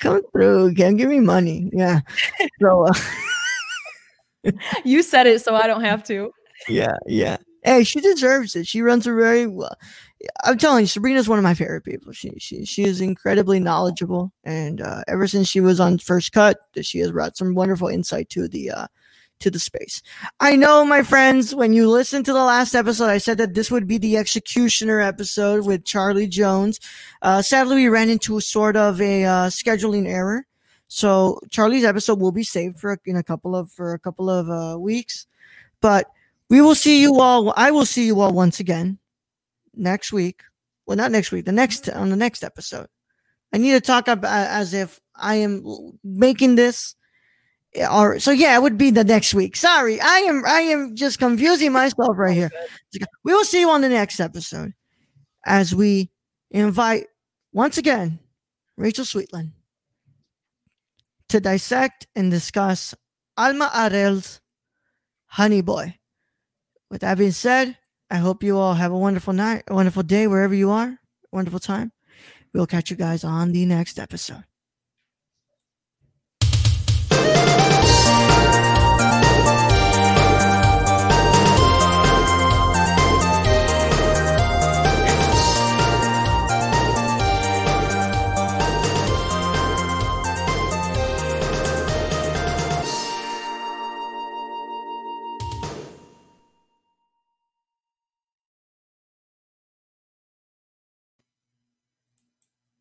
[0.00, 0.74] come through.
[0.74, 1.70] Can give me money.
[1.72, 2.00] Yeah.
[2.60, 2.86] So
[4.44, 4.50] uh,
[4.84, 6.32] you said it, so I don't have to.
[6.68, 7.38] Yeah, yeah.
[7.64, 8.68] Hey, she deserves it.
[8.68, 9.76] She runs a very well.
[10.44, 12.12] I'm telling you, Sabrina's one of my favorite people.
[12.12, 16.58] She she she is incredibly knowledgeable, and uh, ever since she was on First Cut,
[16.80, 18.86] she has brought some wonderful insight to the uh,
[19.40, 20.02] to the space.
[20.40, 23.70] I know, my friends, when you listen to the last episode, I said that this
[23.70, 26.78] would be the executioner episode with Charlie Jones.
[27.20, 30.46] Uh, sadly, we ran into a sort of a uh, scheduling error.
[30.88, 34.48] So Charlie's episode will be saved for in a couple of for a couple of
[34.48, 35.26] uh, weeks,
[35.80, 36.06] but
[36.48, 37.52] we will see you all.
[37.56, 38.98] I will see you all once again
[39.74, 40.42] next week.
[40.86, 41.44] Well, not next week.
[41.44, 42.88] The next on the next episode
[43.52, 45.62] I need to talk about uh, as if I am
[46.02, 46.94] making this.
[47.78, 49.56] Uh, or so yeah, it would be the next week.
[49.56, 52.50] Sorry, I am I am just confusing myself right here.
[53.24, 54.72] We will see you on the next episode
[55.44, 56.10] as we
[56.50, 57.06] invite
[57.52, 58.18] once again
[58.76, 59.52] Rachel Sweetland
[61.28, 62.94] to dissect and discuss
[63.36, 64.40] Alma Har'el's
[65.26, 65.98] Honey Boy.
[66.90, 67.78] With that being said,
[68.12, 70.98] I hope you all have a wonderful night, a wonderful day wherever you are,
[71.32, 71.92] wonderful time.
[72.52, 74.44] We'll catch you guys on the next episode.